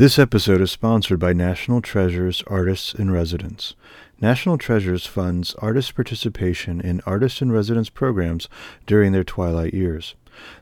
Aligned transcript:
This 0.00 0.18
episode 0.18 0.62
is 0.62 0.70
sponsored 0.70 1.18
by 1.18 1.34
National 1.34 1.82
Treasures 1.82 2.42
Artists 2.46 2.94
in 2.94 3.10
Residence. 3.10 3.74
National 4.18 4.56
Treasures 4.56 5.04
funds 5.04 5.54
artist 5.56 5.94
participation 5.94 6.80
in 6.80 7.02
artist 7.04 7.42
in 7.42 7.52
residence 7.52 7.90
programs 7.90 8.48
during 8.86 9.12
their 9.12 9.24
twilight 9.24 9.74
years. 9.74 10.14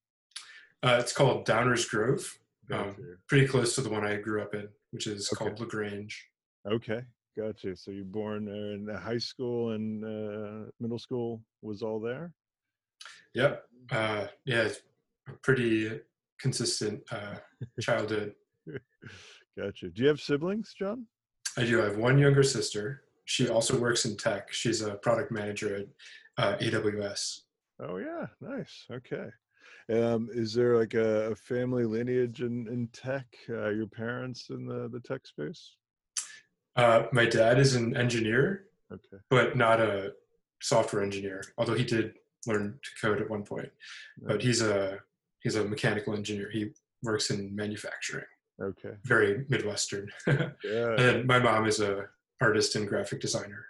Uh, 0.84 0.98
it's 1.00 1.14
called 1.14 1.46
Downers 1.46 1.88
Grove, 1.88 2.40
um, 2.72 2.96
pretty 3.28 3.48
close 3.48 3.76
to 3.76 3.82
the 3.82 3.90
one 3.90 4.06
I 4.06 4.16
grew 4.16 4.42
up 4.42 4.56
in, 4.56 4.68
which 4.92 5.08
is 5.08 5.30
okay. 5.32 5.46
called 5.46 5.60
La 5.60 5.68
Grange. 5.68 6.30
Okay, 6.68 7.02
gotcha. 7.38 7.76
So 7.76 7.92
you're 7.92 8.04
born 8.04 8.46
there 8.46 8.74
in 8.74 8.88
high 9.02 9.20
school 9.20 9.72
and 9.72 10.04
uh, 10.04 10.72
middle 10.80 11.00
school 11.00 11.42
was 11.62 11.84
all 11.84 12.00
there. 12.00 12.34
Yep. 13.34 13.64
Uh, 13.92 14.28
yeah, 14.46 14.64
it's 14.64 14.82
a 15.28 15.34
pretty 15.34 16.00
consistent 16.40 17.02
uh, 17.12 17.36
childhood. 17.80 18.34
gotcha. 19.58 19.90
Do 19.90 20.02
you 20.02 20.08
have 20.08 20.20
siblings, 20.20 20.74
John? 20.78 21.06
I 21.58 21.64
do. 21.64 21.82
I 21.82 21.86
have 21.86 21.98
one 21.98 22.18
younger 22.18 22.44
sister. 22.44 23.04
She 23.26 23.50
also 23.50 23.78
works 23.78 24.06
in 24.06 24.18
tech. 24.18 24.52
She's 24.52 24.82
a 24.82 24.96
product 24.96 25.32
manager 25.32 25.76
at 25.76 25.88
uh, 26.38 26.58
AWS. 26.58 27.42
Oh 27.80 27.98
yeah, 27.98 28.28
nice. 28.42 28.86
Okay. 28.92 29.30
Um, 29.92 30.30
is 30.32 30.54
there 30.54 30.78
like 30.78 30.94
a, 30.94 31.32
a 31.32 31.36
family 31.36 31.84
lineage 31.84 32.42
in, 32.42 32.68
in 32.68 32.88
tech? 32.94 33.26
Uh, 33.50 33.70
your 33.70 33.88
parents 33.88 34.50
in 34.50 34.66
the, 34.66 34.88
the 34.88 35.00
tech 35.00 35.28
space? 35.28 35.76
Uh, 36.76 37.04
my 37.12 37.26
dad 37.26 37.60
is 37.60 37.76
an 37.76 37.98
engineer, 37.98 38.68
okay. 38.92 39.22
but 39.30 39.58
not 39.58 39.82
a 39.82 40.14
software 40.62 41.04
engineer. 41.04 41.44
Although 41.58 41.74
he 41.74 41.84
did 41.84 42.14
learn 42.48 42.80
to 42.82 42.90
code 43.02 43.22
at 43.22 43.30
one 43.30 43.44
point, 43.44 43.70
but 44.22 44.42
he's 44.42 44.62
a 44.62 45.00
he's 45.42 45.56
a 45.56 45.66
mechanical 45.66 46.16
engineer. 46.16 46.50
He 46.50 46.70
works 47.04 47.30
in 47.30 47.54
manufacturing. 47.54 48.26
Okay. 48.62 48.92
Very 49.04 49.46
Midwestern. 49.50 50.10
yeah. 50.28 50.96
and 50.98 51.26
my 51.26 51.40
mom 51.40 51.66
is 51.66 51.82
a 51.82 52.06
artist 52.40 52.76
and 52.76 52.88
graphic 52.88 53.20
designer. 53.20 53.66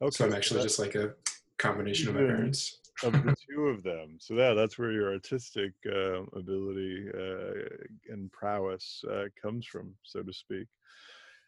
Okay. 0.00 0.10
So 0.10 0.24
I'm 0.24 0.32
actually 0.32 0.62
just 0.62 0.78
like 0.78 0.94
a 0.94 1.12
combination 1.58 2.08
of 2.08 2.14
my 2.14 2.20
parents 2.20 2.78
of 3.04 3.12
the 3.12 3.34
two 3.48 3.66
of 3.66 3.82
them. 3.82 4.16
So 4.18 4.34
yeah, 4.34 4.54
that's 4.54 4.78
where 4.78 4.92
your 4.92 5.12
artistic 5.12 5.72
uh, 5.86 6.22
ability 6.36 7.08
uh, 7.14 8.12
and 8.12 8.30
prowess 8.32 9.02
uh, 9.10 9.24
comes 9.40 9.66
from, 9.66 9.94
so 10.02 10.22
to 10.22 10.32
speak. 10.32 10.66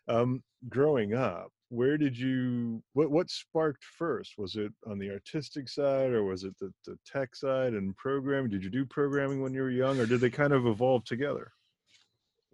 Um, 0.09 0.43
growing 0.69 1.15
up, 1.15 1.53
where 1.69 1.97
did 1.97 2.19
you? 2.19 2.83
What 2.94 3.10
what 3.10 3.31
sparked 3.31 3.84
first? 3.84 4.34
Was 4.39 4.56
it 4.56 4.72
on 4.87 4.99
the 4.99 5.10
artistic 5.10 5.69
side, 5.69 6.10
or 6.10 6.25
was 6.25 6.44
it 6.44 6.59
the, 6.59 6.72
the 6.84 6.99
tech 7.06 7.37
side 7.37 7.75
and 7.75 7.97
programming? 7.97 8.50
Did 8.50 8.65
you 8.65 8.71
do 8.71 8.84
programming 8.84 9.41
when 9.41 9.55
you 9.55 9.62
were 9.62 9.71
young, 9.71 10.00
or 10.00 10.06
did 10.06 10.21
they 10.21 10.31
kind 10.31 10.53
of 10.53 10.66
evolve 10.66 11.05
together? 11.05 11.53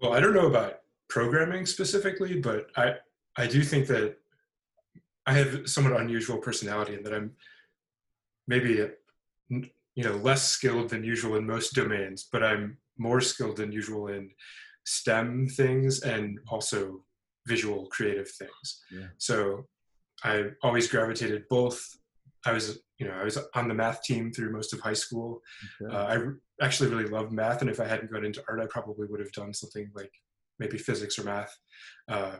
Well, 0.02 0.12
I 0.12 0.20
don't 0.20 0.34
know 0.34 0.46
about 0.46 0.80
programming 1.08 1.64
specifically, 1.64 2.40
but 2.40 2.68
I 2.76 2.96
I 3.36 3.46
do 3.46 3.62
think 3.62 3.86
that 3.86 4.18
I 5.26 5.32
have 5.32 5.68
somewhat 5.68 6.00
unusual 6.00 6.38
personality 6.38 6.94
in 6.94 7.02
that 7.04 7.14
I'm 7.14 7.32
maybe 8.46 8.88
you 9.50 10.04
know 10.04 10.16
less 10.16 10.48
skilled 10.48 10.90
than 10.90 11.04
usual 11.04 11.36
in 11.36 11.46
most 11.46 11.74
domains 11.74 12.28
but 12.30 12.42
i'm 12.42 12.76
more 12.98 13.20
skilled 13.20 13.56
than 13.56 13.72
usual 13.72 14.08
in 14.08 14.30
stem 14.84 15.48
things 15.48 16.02
and 16.02 16.38
also 16.48 17.02
visual 17.46 17.86
creative 17.86 18.28
things. 18.30 18.82
Yeah. 18.90 19.08
so 19.18 19.66
i 20.24 20.44
always 20.62 20.88
gravitated 20.88 21.44
both. 21.50 21.80
I 22.44 22.52
was 22.52 22.78
you 22.98 23.06
know 23.06 23.14
i 23.14 23.24
was 23.24 23.38
on 23.54 23.68
the 23.68 23.74
math 23.74 24.02
team 24.02 24.32
through 24.32 24.52
most 24.52 24.72
of 24.72 24.80
high 24.80 24.92
school. 25.04 25.40
Okay. 25.82 25.94
uh, 25.94 26.06
i 26.06 26.64
actually 26.64 26.90
really 26.90 27.08
loved 27.08 27.32
math 27.32 27.60
and 27.60 27.70
if 27.70 27.80
i 27.80 27.86
hadn't 27.86 28.10
gone 28.12 28.24
into 28.24 28.42
art 28.48 28.60
i 28.60 28.66
probably 28.66 29.06
would 29.08 29.20
have 29.20 29.32
done 29.32 29.52
something 29.52 29.90
like 29.94 30.12
maybe 30.58 30.78
physics 30.78 31.18
or 31.18 31.24
math. 31.24 31.54
Uh, 32.08 32.36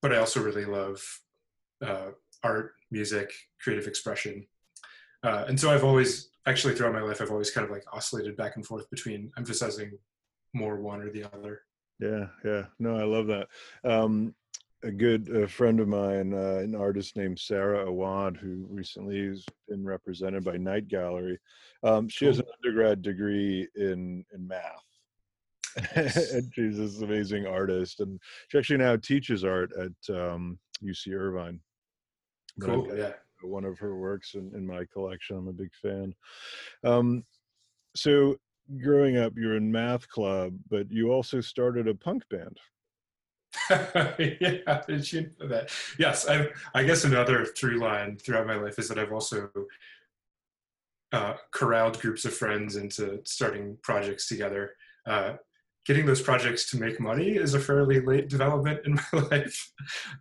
but 0.00 0.12
i 0.12 0.18
also 0.18 0.42
really 0.42 0.64
love 0.64 1.00
uh, 1.84 2.08
art 2.42 2.72
music 2.90 3.32
creative 3.62 3.86
expression 3.86 4.46
uh, 5.22 5.44
and 5.48 5.58
so 5.58 5.70
I've 5.70 5.84
always, 5.84 6.30
actually 6.46 6.74
throughout 6.74 6.94
my 6.94 7.02
life, 7.02 7.20
I've 7.20 7.30
always 7.30 7.50
kind 7.50 7.64
of 7.64 7.70
like 7.70 7.84
oscillated 7.92 8.36
back 8.36 8.56
and 8.56 8.66
forth 8.66 8.88
between 8.90 9.30
emphasizing 9.36 9.92
more 10.52 10.76
one 10.76 11.00
or 11.00 11.10
the 11.10 11.24
other. 11.24 11.62
Yeah, 12.00 12.26
yeah. 12.44 12.64
No, 12.78 12.96
I 12.96 13.04
love 13.04 13.26
that. 13.28 13.48
Um, 13.84 14.34
a 14.82 14.90
good 14.90 15.30
uh, 15.34 15.46
friend 15.46 15.78
of 15.78 15.86
mine, 15.86 16.34
uh, 16.34 16.56
an 16.56 16.74
artist 16.74 17.16
named 17.16 17.38
Sarah 17.38 17.86
Awad, 17.86 18.36
who 18.36 18.66
recently 18.68 19.28
has 19.28 19.44
been 19.68 19.84
represented 19.84 20.42
by 20.42 20.56
Night 20.56 20.88
Gallery. 20.88 21.38
Um, 21.84 22.08
she 22.08 22.26
has 22.26 22.40
an 22.40 22.46
undergrad 22.56 23.02
degree 23.02 23.68
in 23.76 24.24
in 24.34 24.48
math. 24.48 24.82
and 25.94 26.52
she's 26.52 26.76
this 26.76 27.00
amazing 27.00 27.46
artist, 27.46 28.00
and 28.00 28.20
she 28.48 28.58
actually 28.58 28.78
now 28.78 28.96
teaches 28.96 29.44
art 29.44 29.70
at 29.78 30.14
um, 30.14 30.58
UC 30.82 31.14
Irvine. 31.14 31.60
Cool. 32.60 32.94
Yeah 32.94 33.12
one 33.44 33.64
of 33.64 33.78
her 33.78 33.96
works 33.96 34.34
in, 34.34 34.52
in 34.54 34.66
my 34.66 34.84
collection. 34.92 35.36
I'm 35.36 35.48
a 35.48 35.52
big 35.52 35.72
fan. 35.80 36.14
Um, 36.84 37.24
so 37.94 38.36
growing 38.82 39.18
up, 39.18 39.32
you 39.36 39.48
were 39.48 39.56
in 39.56 39.70
math 39.70 40.08
club, 40.08 40.54
but 40.70 40.90
you 40.90 41.12
also 41.12 41.40
started 41.40 41.88
a 41.88 41.94
punk 41.94 42.22
band. 42.30 42.58
yeah, 43.70 44.82
did 44.86 45.12
you 45.12 45.30
know 45.38 45.48
that? 45.48 45.70
Yes, 45.98 46.28
I, 46.28 46.48
I 46.74 46.84
guess 46.84 47.04
another 47.04 47.44
through 47.44 47.78
line 47.78 48.16
throughout 48.16 48.46
my 48.46 48.56
life 48.56 48.78
is 48.78 48.88
that 48.88 48.98
I've 48.98 49.12
also 49.12 49.50
uh, 51.12 51.34
corralled 51.50 52.00
groups 52.00 52.24
of 52.24 52.34
friends 52.34 52.76
into 52.76 53.20
starting 53.24 53.76
projects 53.82 54.26
together. 54.26 54.72
Uh, 55.06 55.34
getting 55.84 56.06
those 56.06 56.22
projects 56.22 56.70
to 56.70 56.78
make 56.78 57.00
money 57.00 57.36
is 57.36 57.54
a 57.54 57.60
fairly 57.60 58.00
late 58.00 58.28
development 58.28 58.80
in 58.86 58.94
my 59.12 59.20
life. 59.30 59.72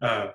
Uh, 0.01 0.27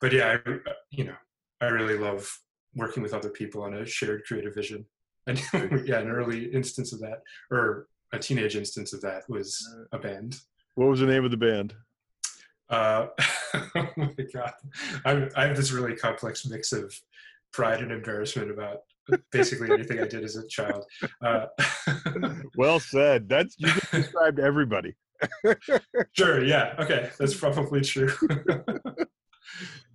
but 0.00 0.12
yeah, 0.12 0.38
I, 0.46 0.50
you 0.90 1.04
know, 1.04 1.16
I 1.60 1.66
really 1.66 1.98
love 1.98 2.28
working 2.74 3.02
with 3.02 3.14
other 3.14 3.30
people 3.30 3.62
on 3.62 3.74
a 3.74 3.86
shared 3.86 4.24
creative 4.24 4.54
vision. 4.54 4.86
And 5.26 5.40
yeah, 5.86 6.00
an 6.00 6.08
early 6.08 6.52
instance 6.52 6.92
of 6.92 7.00
that, 7.00 7.22
or 7.50 7.86
a 8.12 8.18
teenage 8.18 8.56
instance 8.56 8.92
of 8.92 9.00
that, 9.00 9.22
was 9.26 9.66
a 9.92 9.98
band. 9.98 10.38
What 10.74 10.90
was 10.90 11.00
the 11.00 11.06
name 11.06 11.24
of 11.24 11.30
the 11.30 11.38
band? 11.38 11.72
Uh, 12.68 13.06
oh 13.74 13.88
my 13.96 14.14
god, 14.34 14.52
I'm, 15.06 15.30
I 15.34 15.46
have 15.46 15.56
this 15.56 15.72
really 15.72 15.96
complex 15.96 16.44
mix 16.44 16.72
of 16.74 16.94
pride 17.54 17.80
and 17.80 17.90
embarrassment 17.90 18.50
about 18.50 18.80
basically 19.30 19.70
anything 19.70 20.00
I 20.00 20.06
did 20.06 20.24
as 20.24 20.36
a 20.36 20.46
child. 20.46 20.84
Uh, 21.22 21.46
well 22.56 22.80
said. 22.80 23.28
That's 23.28 23.54
you 23.58 23.68
just 23.68 23.92
described 23.92 24.38
everybody. 24.38 24.94
sure. 26.12 26.44
Yeah. 26.44 26.74
Okay. 26.78 27.10
That's 27.18 27.34
probably 27.34 27.80
true. 27.80 28.12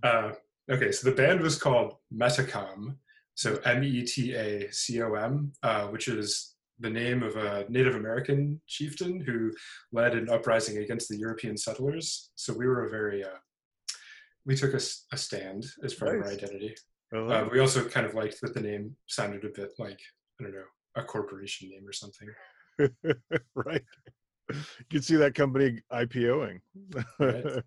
uh, 0.04 0.32
Okay, 0.72 0.92
so 0.92 1.10
the 1.10 1.16
band 1.16 1.42
was 1.42 1.58
called 1.58 1.96
Metacom, 2.16 2.96
so 3.34 3.60
M 3.66 3.84
E 3.84 4.04
T 4.04 4.36
A 4.36 4.72
C 4.72 5.02
O 5.02 5.14
M, 5.16 5.52
uh, 5.64 5.88
which 5.88 6.08
is 6.08 6.56
the 6.80 6.90
name 6.90 7.24
of 7.24 7.36
a 7.36 7.66
Native 7.70 7.96
American 7.96 8.62
chieftain 8.68 9.20
who 9.20 9.52
led 9.92 10.14
an 10.14 10.30
uprising 10.30 10.78
against 10.78 11.10
the 11.10 11.18
European 11.18 11.58
settlers. 11.58 12.30
So 12.36 12.54
we 12.54 12.68
were 12.68 12.86
a 12.86 12.90
very, 12.90 13.24
uh, 13.24 13.40
we 14.46 14.56
took 14.56 14.74
a, 14.74 14.82
a, 15.12 15.18
stand 15.18 15.66
as 15.84 15.94
part 15.94 16.16
nice. 16.16 16.22
of 16.22 16.28
our 16.28 16.38
identity. 16.38 16.76
Uh, 17.14 17.50
we 17.52 17.60
also 17.60 17.84
kind 17.84 18.06
of 18.06 18.14
liked 18.14 18.40
that 18.42 18.54
the 18.54 18.62
name 18.62 18.96
sounded 19.08 19.44
a 19.44 19.50
bit 19.50 19.72
like, 19.80 20.00
I 20.40 20.44
don't 20.44 20.54
know, 20.54 20.64
a 20.96 21.04
corporation 21.04 21.70
name 21.70 21.86
or 21.88 21.94
something. 21.94 22.30
right. 23.56 23.84
You 24.50 24.86
can 24.90 25.02
see 25.02 25.16
that 25.16 25.36
company 25.36 25.80
IPOing. 25.92 26.60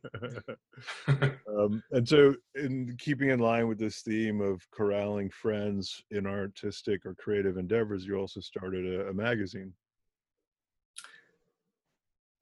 um, 1.48 1.82
and 1.92 2.08
so, 2.08 2.34
in 2.54 2.96
keeping 2.98 3.30
in 3.30 3.38
line 3.38 3.68
with 3.68 3.78
this 3.78 4.00
theme 4.00 4.40
of 4.40 4.68
corralling 4.70 5.30
friends 5.30 6.02
in 6.10 6.26
artistic 6.26 7.06
or 7.06 7.14
creative 7.14 7.56
endeavors, 7.56 8.04
you 8.04 8.16
also 8.16 8.40
started 8.40 8.84
a, 8.84 9.08
a 9.08 9.14
magazine. 9.14 9.72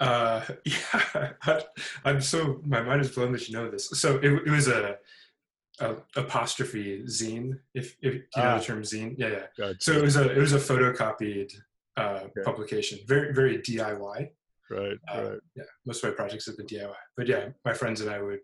Uh, 0.01 0.43
yeah, 0.65 1.33
I, 1.43 1.63
am 2.07 2.21
so 2.21 2.61
my 2.65 2.81
mind 2.81 3.03
is 3.03 3.11
blown 3.11 3.33
that 3.33 3.47
you 3.49 3.55
know 3.55 3.71
this. 3.71 3.91
So 3.91 4.17
it, 4.17 4.33
it 4.33 4.51
was 4.51 4.69
a, 4.69 4.97
a, 5.81 5.97
apostrophe 6.17 7.03
zine, 7.05 7.59
if, 7.75 7.97
if 8.01 8.15
you 8.15 8.23
know 8.37 8.43
ah. 8.43 8.59
the 8.59 8.65
term 8.65 8.83
zine. 8.83 9.15
Yeah, 9.19 9.29
yeah. 9.29 9.47
Gotcha. 9.59 9.77
So 9.81 9.93
it 9.93 10.03
was 10.03 10.17
a 10.17 10.31
it 10.31 10.39
was 10.39 10.55
a 10.55 10.59
photocopied 10.59 11.53
uh, 11.97 12.21
okay. 12.25 12.43
publication, 12.45 12.99
very 13.07 13.33
very 13.33 13.59
DIY. 13.59 14.29
Right, 14.71 14.99
uh, 15.13 15.23
right. 15.23 15.39
Yeah, 15.57 15.65
most 15.85 16.05
of 16.05 16.11
my 16.11 16.15
projects 16.15 16.47
have 16.47 16.57
been 16.57 16.67
DIY, 16.67 16.95
but 17.17 17.27
yeah, 17.27 17.49
my 17.65 17.73
friends 17.73 18.01
and 18.01 18.11
I 18.11 18.23
would 18.23 18.41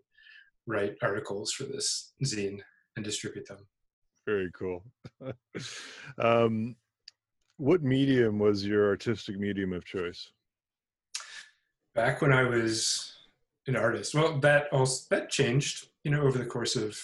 write 0.65 0.95
articles 1.01 1.51
for 1.53 1.63
this 1.63 2.13
zine 2.23 2.59
and 2.95 3.05
distribute 3.05 3.47
them. 3.47 3.65
Very 4.25 4.51
cool. 4.53 4.83
um, 6.21 6.75
what 7.55 7.81
medium 7.81 8.39
was 8.39 8.65
your 8.65 8.87
artistic 8.87 9.39
medium 9.39 9.71
of 9.73 9.85
choice? 9.85 10.29
Back 11.95 12.21
when 12.21 12.33
I 12.33 12.43
was 12.43 13.13
an 13.67 13.75
artist, 13.75 14.13
well, 14.13 14.37
that 14.39 14.71
also 14.71 15.07
that 15.09 15.29
changed, 15.29 15.87
you 16.03 16.11
know, 16.11 16.21
over 16.21 16.37
the 16.37 16.45
course 16.45 16.75
of 16.75 16.99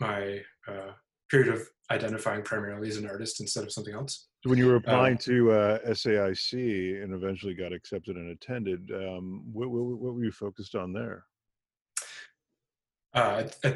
my 0.00 0.40
uh, 0.66 0.92
period 1.30 1.52
of 1.52 1.62
identifying 1.90 2.42
primarily 2.42 2.88
as 2.88 2.96
an 2.96 3.08
artist 3.08 3.40
instead 3.40 3.64
of 3.64 3.72
something 3.72 3.94
else. 3.94 4.27
When 4.44 4.58
you 4.58 4.66
were 4.66 4.76
applying 4.82 5.14
um, 5.14 5.18
to 5.18 5.52
uh, 5.52 5.78
SAIC 5.88 7.02
and 7.02 7.12
eventually 7.12 7.54
got 7.54 7.72
accepted 7.72 8.16
and 8.16 8.30
attended, 8.30 8.90
um, 8.92 9.42
what, 9.52 9.68
what, 9.70 9.98
what, 9.98 10.14
were 10.14 10.24
you 10.24 10.32
focused 10.32 10.74
on 10.74 10.92
there? 10.92 11.24
Uh, 13.14 13.44
I, 13.64 13.74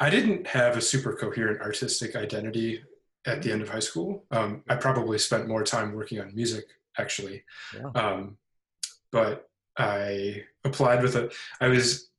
I 0.00 0.10
didn't 0.10 0.46
have 0.46 0.76
a 0.76 0.80
super 0.80 1.14
coherent 1.14 1.60
artistic 1.60 2.16
identity 2.16 2.82
at 3.26 3.42
the 3.42 3.52
end 3.52 3.62
of 3.62 3.68
high 3.68 3.78
school. 3.78 4.24
Um, 4.30 4.62
I 4.68 4.76
probably 4.76 5.18
spent 5.18 5.48
more 5.48 5.62
time 5.62 5.92
working 5.92 6.20
on 6.20 6.34
music, 6.34 6.66
actually. 6.98 7.44
Yeah. 7.74 7.90
Um, 7.94 8.36
but 9.10 9.48
I 9.76 10.44
applied 10.64 11.02
with 11.02 11.16
a, 11.16 11.30
I 11.60 11.68
was 11.68 12.10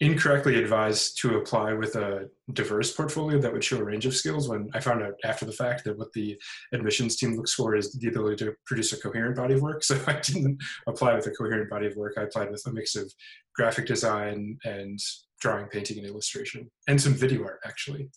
incorrectly 0.00 0.62
advised 0.62 1.18
to 1.18 1.38
apply 1.38 1.72
with 1.72 1.96
a 1.96 2.28
diverse 2.52 2.92
portfolio 2.92 3.38
that 3.38 3.52
would 3.52 3.64
show 3.64 3.78
a 3.78 3.84
range 3.84 4.04
of 4.04 4.14
skills 4.14 4.48
when 4.48 4.68
I 4.74 4.80
found 4.80 5.02
out 5.02 5.14
after 5.24 5.46
the 5.46 5.52
fact 5.52 5.84
that 5.84 5.96
what 5.96 6.12
the 6.12 6.38
admissions 6.72 7.16
team 7.16 7.34
looks 7.34 7.54
for 7.54 7.74
is 7.74 7.92
the 7.92 8.08
ability 8.08 8.44
to 8.44 8.54
produce 8.66 8.92
a 8.92 9.00
coherent 9.00 9.36
body 9.36 9.54
of 9.54 9.62
work. 9.62 9.82
So 9.86 9.98
I 10.06 10.20
didn't 10.20 10.58
apply 10.88 11.14
with 11.14 11.26
a 11.26 11.30
coherent 11.30 11.70
body 11.70 11.86
of 11.86 11.96
work. 11.96 12.14
I 12.18 12.22
applied 12.22 12.50
with 12.50 12.62
a 12.66 12.72
mix 12.72 12.96
of 12.96 13.12
graphic 13.54 13.86
design 13.86 14.58
and 14.64 14.98
drawing, 15.40 15.66
painting, 15.66 15.98
and 15.98 16.06
illustration, 16.06 16.68
and 16.88 17.00
some 17.00 17.14
video 17.14 17.44
art 17.44 17.60
actually. 17.64 18.10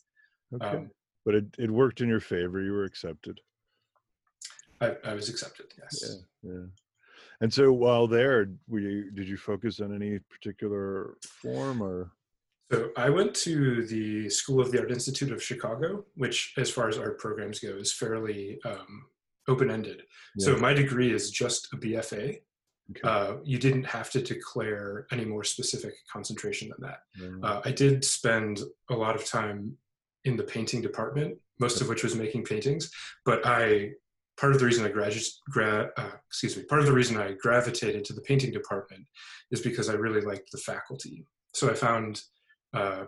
Okay. 0.56 0.66
Um, 0.66 0.90
but 1.26 1.36
it, 1.36 1.46
it 1.60 1.70
worked 1.70 2.02
in 2.02 2.10
your 2.10 2.20
favor. 2.20 2.60
You 2.62 2.72
were 2.72 2.86
accepted. 2.86 3.40
I, 4.81 4.96
I 5.04 5.14
was 5.14 5.30
accepted, 5.30 5.68
yes. 5.78 6.18
Yeah, 6.44 6.52
yeah. 6.52 6.66
And 7.41 7.53
so 7.53 7.71
while 7.71 8.07
there, 8.07 8.50
you, 8.69 9.12
did 9.12 9.27
you 9.27 9.38
focus 9.38 9.80
on 9.80 9.95
any 9.95 10.19
particular 10.30 11.18
form 11.24 11.81
or? 11.81 12.12
So 12.71 12.89
I 12.97 13.09
went 13.09 13.33
to 13.36 13.86
the 13.88 14.30
School 14.30 14.59
of 14.59 14.71
the 14.71 14.80
Art 14.80 14.91
Institute 14.91 15.31
of 15.31 15.41
Chicago, 15.41 16.06
which, 16.15 16.53
as 16.57 16.69
far 16.69 16.88
as 16.88 16.97
art 16.97 17.18
programs 17.18 17.59
go, 17.59 17.69
is 17.69 17.91
fairly 17.91 18.59
um, 18.63 19.06
open-ended. 19.47 20.03
Yeah. 20.36 20.45
So 20.45 20.57
my 20.57 20.74
degree 20.74 21.12
is 21.12 21.31
just 21.31 21.74
a 21.74 21.77
BFA. 21.77 22.41
Okay. 22.91 23.01
Uh, 23.03 23.36
you 23.44 23.57
didn't 23.57 23.85
have 23.85 24.12
to 24.12 24.21
declare 24.21 25.07
any 25.12 25.25
more 25.25 25.44
specific 25.44 25.94
concentration 26.12 26.69
than 26.69 26.89
that. 26.89 27.00
Mm-hmm. 27.19 27.44
Uh, 27.44 27.62
I 27.65 27.71
did 27.71 28.03
spend 28.03 28.62
a 28.89 28.95
lot 28.95 29.15
of 29.15 29.25
time 29.25 29.75
in 30.25 30.35
the 30.35 30.44
painting 30.44 30.81
department, 30.81 31.38
most 31.59 31.81
of 31.81 31.89
which 31.89 32.03
was 32.03 32.15
making 32.15 32.45
paintings, 32.45 32.92
but 33.25 33.45
I 33.45 33.92
part 34.39 34.53
of 34.53 34.59
the 34.59 34.65
reason 34.65 34.86
I 34.86 34.89
graduated, 34.89 35.33
gra- 35.50 35.91
uh, 35.97 36.12
excuse 36.27 36.56
me, 36.56 36.63
part 36.63 36.81
of 36.81 36.88
the 36.88 36.94
reason 36.94 37.18
I 37.18 37.33
gravitated 37.33 38.06
to 38.06 38.13
the 38.13 38.21
painting 38.21 38.51
department 38.51 39.06
is 39.51 39.62
because 39.62 39.89
I 39.89 39.94
really 39.94 40.21
liked 40.21 40.51
the 40.51 40.57
faculty. 40.57 41.25
So 41.53 41.69
I 41.69 41.74
found 41.74 42.21
uh, 42.74 43.06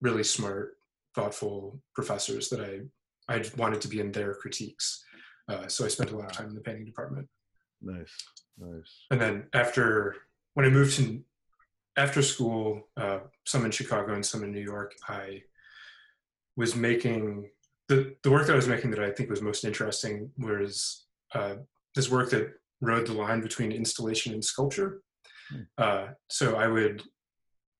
really 0.00 0.24
smart, 0.24 0.76
thoughtful 1.14 1.80
professors 1.94 2.48
that 2.48 2.60
I 2.60 2.80
I 3.28 3.44
wanted 3.56 3.80
to 3.82 3.88
be 3.88 4.00
in 4.00 4.10
their 4.10 4.34
critiques. 4.34 5.04
Uh, 5.48 5.68
so 5.68 5.84
I 5.84 5.88
spent 5.88 6.10
a 6.10 6.16
lot 6.16 6.30
of 6.30 6.36
time 6.36 6.48
in 6.48 6.54
the 6.54 6.60
painting 6.60 6.84
department. 6.84 7.28
Nice, 7.80 8.12
nice. 8.58 9.06
And 9.10 9.20
then 9.20 9.44
after 9.54 10.16
when 10.54 10.66
I 10.66 10.70
moved 10.70 10.96
to 10.96 11.22
after 11.96 12.22
school, 12.22 12.88
uh, 12.96 13.20
some 13.46 13.64
in 13.64 13.70
Chicago 13.70 14.14
and 14.14 14.24
some 14.24 14.42
in 14.44 14.52
New 14.52 14.60
York, 14.60 14.92
I 15.08 15.42
was 16.56 16.74
making 16.74 17.50
the, 17.88 18.14
the 18.22 18.30
work 18.30 18.46
that 18.46 18.52
I 18.52 18.56
was 18.56 18.68
making 18.68 18.90
that 18.92 19.00
I 19.00 19.10
think 19.10 19.30
was 19.30 19.42
most 19.42 19.64
interesting 19.64 20.30
was 20.38 21.06
uh, 21.34 21.56
this 21.94 22.10
work 22.10 22.30
that 22.30 22.52
rode 22.80 23.06
the 23.06 23.12
line 23.12 23.40
between 23.40 23.72
installation 23.72 24.32
and 24.32 24.44
sculpture. 24.44 25.02
Hmm. 25.50 25.60
Uh, 25.78 26.06
so 26.28 26.56
I 26.56 26.68
would, 26.68 27.02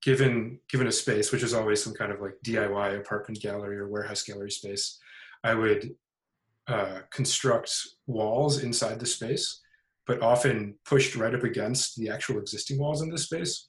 given 0.03 0.59
given 0.69 0.87
a 0.87 0.93
space, 0.93 1.31
which 1.33 1.43
is 1.43 1.55
always 1.55 1.83
some 1.83 1.95
kind 1.95 2.13
of 2.13 2.21
like 2.21 2.35
DIY 2.45 2.99
apartment 2.99 3.41
gallery 3.41 3.79
or 3.79 3.89
warehouse 3.89 4.23
gallery 4.23 4.51
space, 4.51 4.99
I 5.45 5.55
would 5.55 5.95
uh, 6.69 7.01
construct 7.11 7.73
walls 8.07 8.63
inside 8.63 9.01
the 9.01 9.07
space, 9.07 9.61
but 10.07 10.23
often 10.23 10.77
pushed 10.85 11.17
right 11.17 11.35
up 11.35 11.45
against 11.45 11.97
the 11.97 12.09
actual 12.09 12.39
existing 12.39 12.79
walls 12.79 13.03
in 13.03 13.11
this 13.11 13.25
space. 13.25 13.69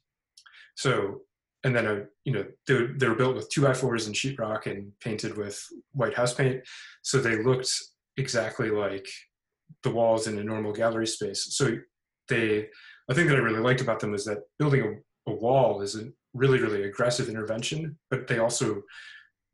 So 0.76 1.22
and 1.64 1.74
then 1.74 1.86
a 1.86 2.04
you 2.24 2.32
know 2.32 2.44
they, 2.66 2.74
were, 2.74 2.88
they 2.96 3.08
were 3.08 3.14
built 3.14 3.36
with 3.36 3.50
two 3.50 3.62
by 3.62 3.72
fours 3.72 4.06
and 4.06 4.14
sheetrock 4.14 4.66
and 4.66 4.92
painted 5.00 5.36
with 5.36 5.62
white 5.92 6.14
house 6.14 6.34
paint. 6.34 6.62
So 7.02 7.18
they 7.18 7.42
looked 7.42 7.70
exactly 8.16 8.70
like 8.70 9.08
the 9.82 9.90
walls 9.90 10.26
in 10.26 10.38
a 10.38 10.44
normal 10.44 10.72
gallery 10.72 11.06
space. 11.06 11.54
So 11.54 11.76
they 12.28 12.68
a 13.08 13.14
thing 13.14 13.26
that 13.26 13.36
i 13.36 13.40
really 13.40 13.60
liked 13.60 13.80
about 13.80 14.00
them 14.00 14.12
was 14.12 14.24
that 14.24 14.38
building 14.58 15.02
a, 15.26 15.30
a 15.30 15.34
wall 15.34 15.82
is 15.82 15.96
a 15.96 16.08
really 16.32 16.60
really 16.60 16.84
aggressive 16.84 17.28
intervention 17.28 17.96
but 18.10 18.26
they 18.26 18.38
also 18.38 18.82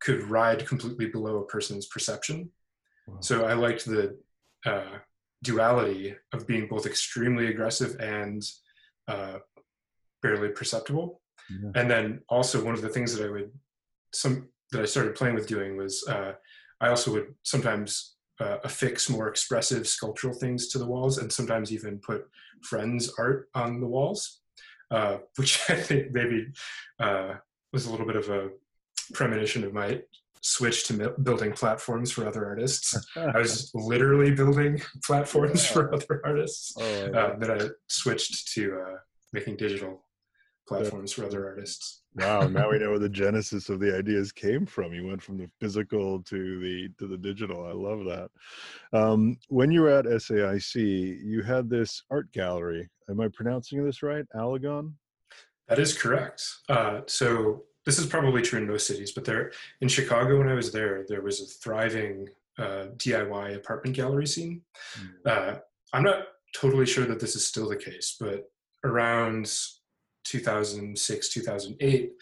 could 0.01 0.23
ride 0.25 0.67
completely 0.67 1.07
below 1.07 1.39
a 1.39 1.47
person's 1.47 1.87
perception. 1.87 2.51
Wow. 3.07 3.17
so 3.21 3.45
i 3.45 3.55
liked 3.55 3.85
the 3.87 4.19
uh, 4.67 4.99
duality 5.43 6.15
of 6.33 6.47
being 6.47 6.69
both 6.69 6.87
extremely 6.87 7.47
aggressive 7.47 7.97
and 7.99 8.43
uh, 9.09 9.39
barely 10.23 10.51
perceptible 10.51 11.20
yeah. 11.63 11.71
And 11.75 11.91
then 11.91 12.21
also 12.29 12.65
one 12.65 12.75
of 12.75 12.83
the 12.83 12.89
things 12.89 13.17
that 13.17 13.27
I 13.27 13.31
would 13.31 13.51
some 14.13 14.49
that 14.73 14.83
I 14.83 14.85
started 14.85 15.15
playing 15.15 15.35
with 15.35 15.47
doing 15.47 15.77
was 15.77 16.07
uh, 16.09 16.33
I 16.81 16.89
also 16.89 17.13
would 17.13 17.35
sometimes 17.43 18.17
uh, 18.41 18.59
affix 18.65 19.11
more 19.11 19.29
expressive 19.29 19.87
sculptural 19.87 20.35
things 20.35 20.69
to 20.69 20.79
the 20.79 20.87
walls, 20.87 21.19
and 21.19 21.33
sometimes 21.33 21.73
even 21.73 21.99
put 21.99 22.27
friends' 22.63 23.13
art 23.19 23.49
on 23.55 23.81
the 23.81 23.87
walls, 23.87 24.41
uh, 24.91 25.19
which 25.37 25.61
I 25.69 25.75
think 25.75 26.13
maybe 26.13 26.49
uh, 26.99 27.35
was 27.73 27.87
a 27.87 27.91
little 27.91 28.07
bit 28.07 28.17
of 28.17 28.29
a 28.31 28.49
premonition 29.13 29.65
of 29.65 29.73
my 29.73 30.01
switch 30.43 30.87
to 30.87 31.11
building 31.23 31.53
platforms 31.53 32.11
for 32.11 32.27
other 32.27 32.47
artists. 32.47 32.97
I 33.15 33.39
was 33.39 33.71
literally 33.75 34.31
building 34.31 34.81
platforms 35.05 35.67
for 35.67 35.93
other 35.95 36.23
artists. 36.25 36.75
Oh, 36.79 37.13
uh, 37.13 37.39
then 37.39 37.51
I 37.51 37.69
switched 37.89 38.55
to 38.55 38.81
uh, 38.81 38.97
making 39.35 39.57
digital 39.57 40.03
platforms 40.67 41.13
for 41.13 41.25
other 41.25 41.47
artists. 41.47 42.03
wow, 42.15 42.47
now 42.47 42.71
we 42.71 42.79
know 42.81 42.91
where 42.91 42.99
the 42.99 43.09
genesis 43.09 43.69
of 43.69 43.81
the 43.81 43.97
ideas 43.97 44.33
came 44.33 44.67
from. 44.67 44.93
You 44.93 45.07
went 45.07 45.23
from 45.23 45.39
the 45.39 45.49
physical 45.61 46.23
to 46.23 46.61
the 46.61 46.89
to 46.99 47.07
the 47.07 47.19
digital. 47.19 47.67
I 47.67 47.73
love 47.73 48.05
that. 48.05 48.31
Um, 48.99 49.39
when 49.49 49.71
you 49.71 49.83
were 49.83 49.91
at 49.91 50.05
SAIC, 50.05 51.25
you 51.25 51.43
had 51.43 51.69
this 51.69 52.03
art 52.11 52.31
gallery. 52.33 52.89
Am 53.09 53.21
I 53.21 53.29
pronouncing 53.29 53.85
this 53.85 54.03
right? 54.03 54.25
Alagon. 54.35 54.93
That 55.69 55.79
is 55.79 55.97
correct. 55.97 56.43
Uh, 56.69 57.01
so 57.07 57.65
this 57.87 57.99
is 57.99 58.07
probably 58.07 58.43
true 58.43 58.61
in 58.61 58.69
most 58.69 58.87
cities, 58.87 59.13
but 59.13 59.25
there 59.25 59.53
in 59.81 59.89
Chicago 59.89 60.39
when 60.39 60.49
I 60.49 60.55
was 60.55 60.73
there, 60.73 61.05
there 61.09 61.23
was 61.23 61.41
a 61.41 61.47
thriving 61.47 62.29
uh, 62.59 62.87
DIY 62.97 63.57
apartment 63.57 63.97
gallery 63.97 64.27
scene. 64.27 64.63
Mm. 64.99 65.31
Uh, 65.31 65.59
I'm 65.93 66.03
not 66.03 66.25
totally 66.55 66.87
sure 66.87 67.07
that 67.07 67.21
this 67.21 67.37
is 67.37 67.47
still 67.47 67.69
the 67.69 67.77
case, 67.77 68.17
but 68.21 68.51
around 68.85 69.53
2006, 70.25 71.29
2008, 71.29 72.13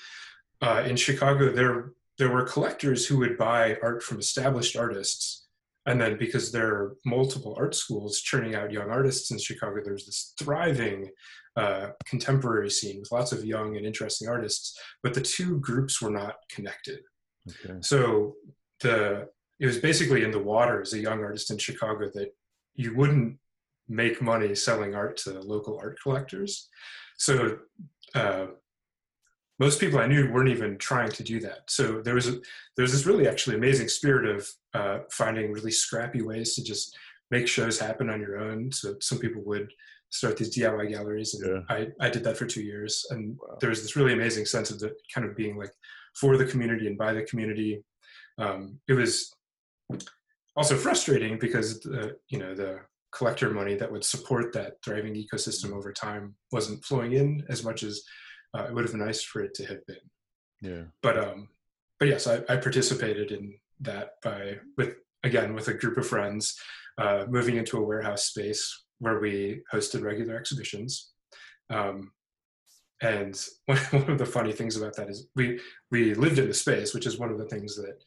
uh, 0.60 0.82
in 0.86 0.96
Chicago, 0.96 1.52
there 1.52 1.92
there 2.18 2.30
were 2.30 2.42
collectors 2.42 3.06
who 3.06 3.18
would 3.18 3.38
buy 3.38 3.76
art 3.80 4.02
from 4.02 4.18
established 4.18 4.76
artists 4.76 5.48
And 5.86 5.98
then 5.98 6.18
because 6.18 6.52
there 6.52 6.68
are 6.68 6.96
multiple 7.06 7.54
art 7.56 7.74
schools 7.74 8.20
churning 8.20 8.54
out 8.54 8.70
young 8.72 8.90
artists 8.90 9.30
in 9.30 9.38
Chicago, 9.38 9.80
there's 9.82 10.04
this 10.04 10.34
thriving 10.38 11.08
uh, 11.56 11.90
contemporary 12.04 12.70
scene 12.70 13.00
with 13.00 13.10
lots 13.10 13.32
of 13.32 13.44
young 13.44 13.76
and 13.76 13.86
interesting 13.86 14.28
artists, 14.28 14.78
but 15.02 15.14
the 15.14 15.22
two 15.22 15.58
groups 15.60 16.02
were 16.02 16.10
not 16.10 16.34
connected. 16.50 17.00
Okay. 17.48 17.78
So 17.80 18.34
the 18.80 19.28
it 19.58 19.66
was 19.66 19.78
basically 19.78 20.22
in 20.24 20.30
the 20.30 20.38
water 20.38 20.82
as 20.82 20.92
a 20.92 21.00
young 21.00 21.20
artist 21.24 21.50
in 21.50 21.58
Chicago 21.58 22.10
that 22.14 22.30
you 22.74 22.94
wouldn't 22.94 23.38
make 23.88 24.20
money 24.20 24.54
selling 24.54 24.94
art 24.94 25.16
to 25.16 25.40
local 25.40 25.78
art 25.78 25.98
collectors. 26.02 26.68
So 27.18 27.58
uh, 28.14 28.46
most 29.58 29.80
people 29.80 29.98
I 29.98 30.06
knew 30.06 30.30
weren't 30.30 30.48
even 30.48 30.78
trying 30.78 31.10
to 31.10 31.22
do 31.22 31.40
that. 31.40 31.68
So 31.68 32.00
there 32.00 32.14
was 32.14 32.28
a, 32.28 32.32
there 32.76 32.82
was 32.82 32.92
this 32.92 33.06
really 33.06 33.28
actually 33.28 33.56
amazing 33.56 33.88
spirit 33.88 34.34
of 34.34 34.48
uh, 34.74 34.98
finding 35.10 35.52
really 35.52 35.72
scrappy 35.72 36.22
ways 36.22 36.54
to 36.54 36.64
just 36.64 36.96
make 37.30 37.48
shows 37.48 37.78
happen 37.78 38.08
on 38.08 38.20
your 38.20 38.38
own. 38.38 38.72
So 38.72 38.94
some 39.00 39.18
people 39.18 39.42
would 39.44 39.70
start 40.10 40.36
these 40.36 40.56
DIY 40.56 40.90
galleries, 40.90 41.34
and 41.34 41.64
yeah. 41.68 41.76
I 41.76 42.06
I 42.06 42.08
did 42.08 42.24
that 42.24 42.36
for 42.36 42.46
two 42.46 42.62
years, 42.62 43.04
and 43.10 43.36
wow. 43.40 43.58
there 43.60 43.70
was 43.70 43.82
this 43.82 43.96
really 43.96 44.12
amazing 44.12 44.46
sense 44.46 44.70
of 44.70 44.78
the 44.78 44.94
kind 45.14 45.28
of 45.28 45.36
being 45.36 45.58
like 45.58 45.72
for 46.14 46.36
the 46.36 46.46
community 46.46 46.86
and 46.86 46.96
by 46.96 47.12
the 47.12 47.22
community. 47.22 47.82
Um, 48.38 48.78
it 48.88 48.94
was 48.94 49.34
also 50.56 50.76
frustrating 50.76 51.38
because 51.38 51.80
the, 51.80 52.16
you 52.28 52.38
know 52.38 52.54
the 52.54 52.80
collector 53.18 53.50
money 53.50 53.74
that 53.74 53.90
would 53.90 54.04
support 54.04 54.52
that 54.52 54.74
thriving 54.84 55.14
ecosystem 55.14 55.72
over 55.72 55.92
time 55.92 56.36
wasn't 56.52 56.84
flowing 56.84 57.12
in 57.12 57.42
as 57.48 57.64
much 57.64 57.82
as 57.82 58.04
uh, 58.56 58.62
it 58.62 58.72
would 58.72 58.84
have 58.84 58.92
been 58.92 59.04
nice 59.04 59.22
for 59.22 59.42
it 59.42 59.54
to 59.54 59.66
have 59.66 59.84
been. 59.86 59.96
Yeah. 60.62 60.82
But 61.02 61.18
um, 61.18 61.48
but 61.98 62.06
yes, 62.06 62.28
I, 62.28 62.36
I 62.48 62.56
participated 62.56 63.32
in 63.32 63.54
that 63.80 64.12
by 64.22 64.58
with 64.76 64.94
again 65.24 65.52
with 65.52 65.66
a 65.66 65.74
group 65.74 65.98
of 65.98 66.06
friends, 66.06 66.56
uh, 66.96 67.24
moving 67.28 67.56
into 67.56 67.78
a 67.78 67.84
warehouse 67.84 68.24
space 68.24 68.84
where 69.00 69.18
we 69.18 69.62
hosted 69.72 70.04
regular 70.04 70.36
exhibitions. 70.36 71.10
Um, 71.70 72.12
and 73.02 73.40
one 73.66 74.10
of 74.10 74.18
the 74.18 74.26
funny 74.26 74.52
things 74.52 74.76
about 74.76 74.94
that 74.96 75.10
is 75.10 75.26
we 75.34 75.60
we 75.90 76.14
lived 76.14 76.38
in 76.38 76.46
the 76.46 76.54
space, 76.54 76.94
which 76.94 77.06
is 77.06 77.18
one 77.18 77.32
of 77.32 77.38
the 77.38 77.46
things 77.46 77.74
that 77.76 78.04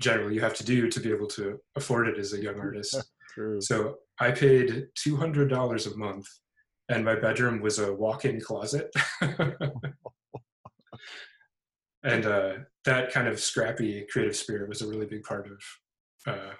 generally 0.00 0.34
you 0.36 0.40
have 0.40 0.54
to 0.54 0.64
do 0.64 0.88
to 0.88 1.00
be 1.00 1.10
able 1.10 1.28
to 1.28 1.58
afford 1.74 2.06
it 2.06 2.18
as 2.18 2.32
a 2.32 2.42
young 2.42 2.60
artist. 2.60 3.02
True. 3.34 3.60
So 3.60 3.96
I 4.20 4.30
paid 4.30 4.86
two 4.94 5.16
hundred 5.16 5.50
dollars 5.50 5.86
a 5.86 5.96
month, 5.96 6.26
and 6.88 7.04
my 7.04 7.16
bedroom 7.16 7.60
was 7.60 7.78
a 7.78 7.92
walk-in 7.92 8.40
closet. 8.40 8.90
and 12.02 12.26
uh, 12.26 12.52
that 12.84 13.12
kind 13.12 13.26
of 13.26 13.40
scrappy 13.40 14.06
creative 14.10 14.36
spirit 14.36 14.68
was 14.68 14.82
a 14.82 14.86
really 14.86 15.06
big 15.06 15.24
part 15.24 15.50
of 15.50 15.60
uh, 16.32 16.52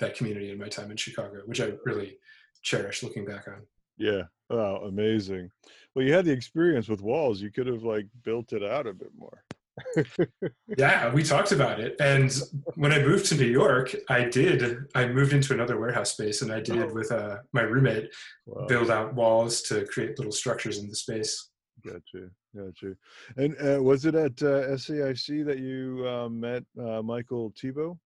that 0.00 0.16
community 0.16 0.50
in 0.50 0.58
my 0.58 0.68
time 0.68 0.90
in 0.90 0.96
Chicago, 0.96 1.42
which 1.44 1.60
I 1.60 1.72
really 1.84 2.18
cherish 2.62 3.02
looking 3.02 3.26
back 3.26 3.46
on. 3.48 3.66
Yeah. 3.98 4.22
Wow. 4.48 4.84
Amazing. 4.86 5.50
Well, 5.94 6.06
you 6.06 6.14
had 6.14 6.24
the 6.24 6.32
experience 6.32 6.88
with 6.88 7.02
walls. 7.02 7.42
You 7.42 7.50
could 7.50 7.66
have 7.66 7.82
like 7.82 8.06
built 8.24 8.52
it 8.52 8.62
out 8.62 8.86
a 8.86 8.94
bit 8.94 9.10
more 9.18 9.44
yeah, 10.78 11.12
we 11.12 11.22
talked 11.22 11.52
about 11.52 11.80
it. 11.80 11.96
And 12.00 12.34
when 12.74 12.92
I 12.92 12.98
moved 12.98 13.26
to 13.26 13.34
New 13.36 13.46
York, 13.46 13.94
I 14.08 14.24
did. 14.24 14.84
I 14.94 15.06
moved 15.06 15.32
into 15.32 15.52
another 15.52 15.78
warehouse 15.78 16.12
space, 16.12 16.42
and 16.42 16.52
I 16.52 16.60
did 16.60 16.78
oh. 16.78 16.92
with 16.92 17.12
uh, 17.12 17.38
my 17.52 17.62
roommate 17.62 18.10
wow. 18.46 18.66
build 18.66 18.90
out 18.90 19.14
walls 19.14 19.62
to 19.62 19.84
create 19.86 20.18
little 20.18 20.32
structures 20.32 20.78
in 20.78 20.88
the 20.88 20.96
space. 20.96 21.50
Got 21.84 22.02
you, 22.12 22.30
got 22.56 22.82
you. 22.82 22.96
And 23.36 23.56
uh, 23.60 23.82
was 23.82 24.04
it 24.04 24.14
at 24.14 24.42
uh, 24.42 24.74
SAIC 24.76 25.46
that 25.46 25.58
you 25.58 26.06
uh, 26.08 26.28
met 26.28 26.64
uh, 26.80 27.02
Michael 27.02 27.52
Thibault? 27.60 27.98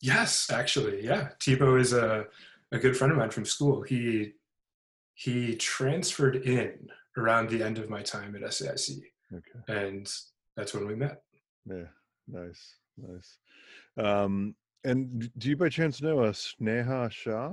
Yes, 0.00 0.50
actually, 0.50 1.04
yeah. 1.04 1.28
Thibault 1.42 1.76
is 1.76 1.92
a 1.92 2.26
a 2.72 2.78
good 2.78 2.96
friend 2.96 3.12
of 3.12 3.18
mine 3.18 3.30
from 3.30 3.44
school. 3.44 3.82
He 3.82 4.32
he 5.14 5.56
transferred 5.56 6.36
in 6.36 6.88
around 7.16 7.50
the 7.50 7.62
end 7.62 7.78
of 7.78 7.90
my 7.90 8.02
time 8.02 8.34
at 8.34 8.42
SAIC 8.42 9.02
Okay. 9.34 9.80
And 9.80 10.10
that's 10.56 10.74
when 10.74 10.86
we 10.86 10.94
met. 10.94 11.22
Yeah. 11.68 11.84
Nice. 12.28 12.74
Nice. 12.96 13.38
Um, 13.98 14.54
and 14.84 15.30
do 15.38 15.48
you 15.48 15.56
by 15.56 15.68
chance 15.68 16.02
know 16.02 16.24
a 16.24 16.30
Sneha 16.30 17.10
Shah? 17.10 17.52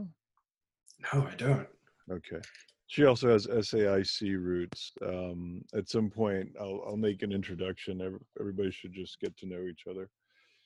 No, 1.14 1.28
I 1.28 1.36
don't. 1.38 1.68
Okay. 2.12 2.42
She 2.88 3.06
also 3.06 3.30
has 3.30 3.46
SAIC 3.46 4.22
roots. 4.44 4.92
Um, 5.06 5.62
at 5.76 5.88
some 5.88 6.10
point, 6.10 6.50
I'll, 6.60 6.84
I'll 6.88 6.98
make 6.98 7.22
an 7.22 7.32
introduction. 7.32 8.20
Everybody 8.40 8.72
should 8.72 8.94
just 8.94 9.20
get 9.20 9.38
to 9.38 9.46
know 9.46 9.68
each 9.70 9.84
other. 9.90 10.10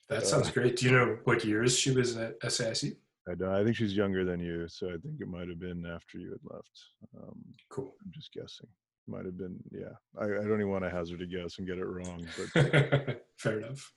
That 0.08 0.26
sounds 0.26 0.48
uh, 0.48 0.52
great. 0.52 0.76
Do 0.76 0.86
you 0.86 0.92
know 0.92 1.18
what 1.24 1.44
years 1.44 1.78
she 1.78 1.90
was 1.90 2.16
at 2.16 2.40
SAIC? 2.40 2.96
I 3.28 3.34
don't. 3.34 3.54
I 3.54 3.62
think 3.62 3.76
she's 3.76 3.94
younger 3.94 4.24
than 4.24 4.40
you, 4.40 4.68
so 4.68 4.88
I 4.88 4.96
think 5.02 5.20
it 5.20 5.28
might 5.28 5.48
have 5.48 5.60
been 5.60 5.84
after 5.86 6.18
you 6.18 6.30
had 6.30 6.54
left. 6.54 6.80
Um, 7.16 7.42
cool. 7.70 7.94
I'm 8.02 8.12
just 8.12 8.32
guessing 8.32 8.68
might 9.06 9.24
have 9.24 9.38
been 9.38 9.56
yeah. 9.70 9.92
I, 10.18 10.24
I, 10.24 10.44
don't 10.44 10.60
even 10.60 10.70
want 10.70 10.84
to 10.84 10.90
hazard 10.90 11.20
a 11.22 11.26
guess 11.26 11.58
and 11.58 11.66
get 11.66 11.78
it 11.78 11.84
wrong 11.84 12.26
but 12.36 13.20
fair 13.38 13.58
enough. 13.58 13.92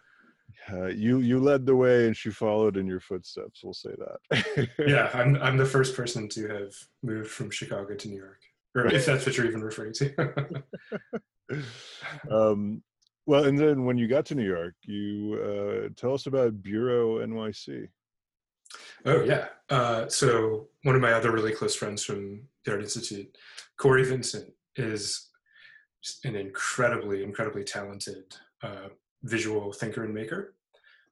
Uh, 0.71 0.87
you 0.87 1.19
you 1.19 1.39
led 1.39 1.65
the 1.65 1.75
way 1.75 2.07
and 2.07 2.15
she 2.15 2.29
followed 2.29 2.77
in 2.77 2.87
your 2.87 2.99
footsteps 2.99 3.61
we'll 3.63 3.73
say 3.73 3.91
that. 3.97 4.69
Yeah 4.87 5.09
i'm 5.13 5.35
i'm 5.37 5.57
the 5.57 5.65
first 5.65 5.95
person 5.95 6.27
to 6.29 6.47
have 6.47 6.73
moved 7.03 7.29
from 7.29 7.49
chicago 7.49 7.95
to 7.95 8.07
new 8.07 8.17
york 8.17 8.41
or 8.75 8.87
if 8.87 9.05
that's 9.05 9.25
what 9.25 9.35
you're 9.37 9.47
even 9.47 9.61
referring 9.63 9.93
to. 9.93 10.63
Um, 12.29 12.83
well 13.25 13.45
and 13.45 13.57
then 13.57 13.85
when 13.85 13.97
you 13.97 14.09
got 14.09 14.25
to 14.25 14.35
new 14.35 14.45
york 14.45 14.75
you 14.83 15.39
uh, 15.41 15.89
tell 15.95 16.13
us 16.13 16.27
about 16.27 16.61
bureau 16.61 17.25
nyc 17.25 17.87
oh 19.05 19.23
yeah. 19.23 19.45
Uh, 19.69 20.09
so 20.09 20.67
one 20.83 20.95
of 20.95 21.01
my 21.01 21.13
other 21.13 21.31
really 21.31 21.53
close 21.53 21.73
friends 21.73 22.03
from 22.03 22.41
the 22.65 22.71
art 22.71 22.81
institute 22.81 23.37
corey 23.77 24.03
vincent 24.03 24.51
is 24.77 25.29
an 26.23 26.35
incredibly, 26.35 27.23
incredibly 27.23 27.63
talented 27.63 28.35
uh, 28.63 28.87
visual 29.23 29.71
thinker 29.73 30.03
and 30.03 30.13
maker. 30.13 30.53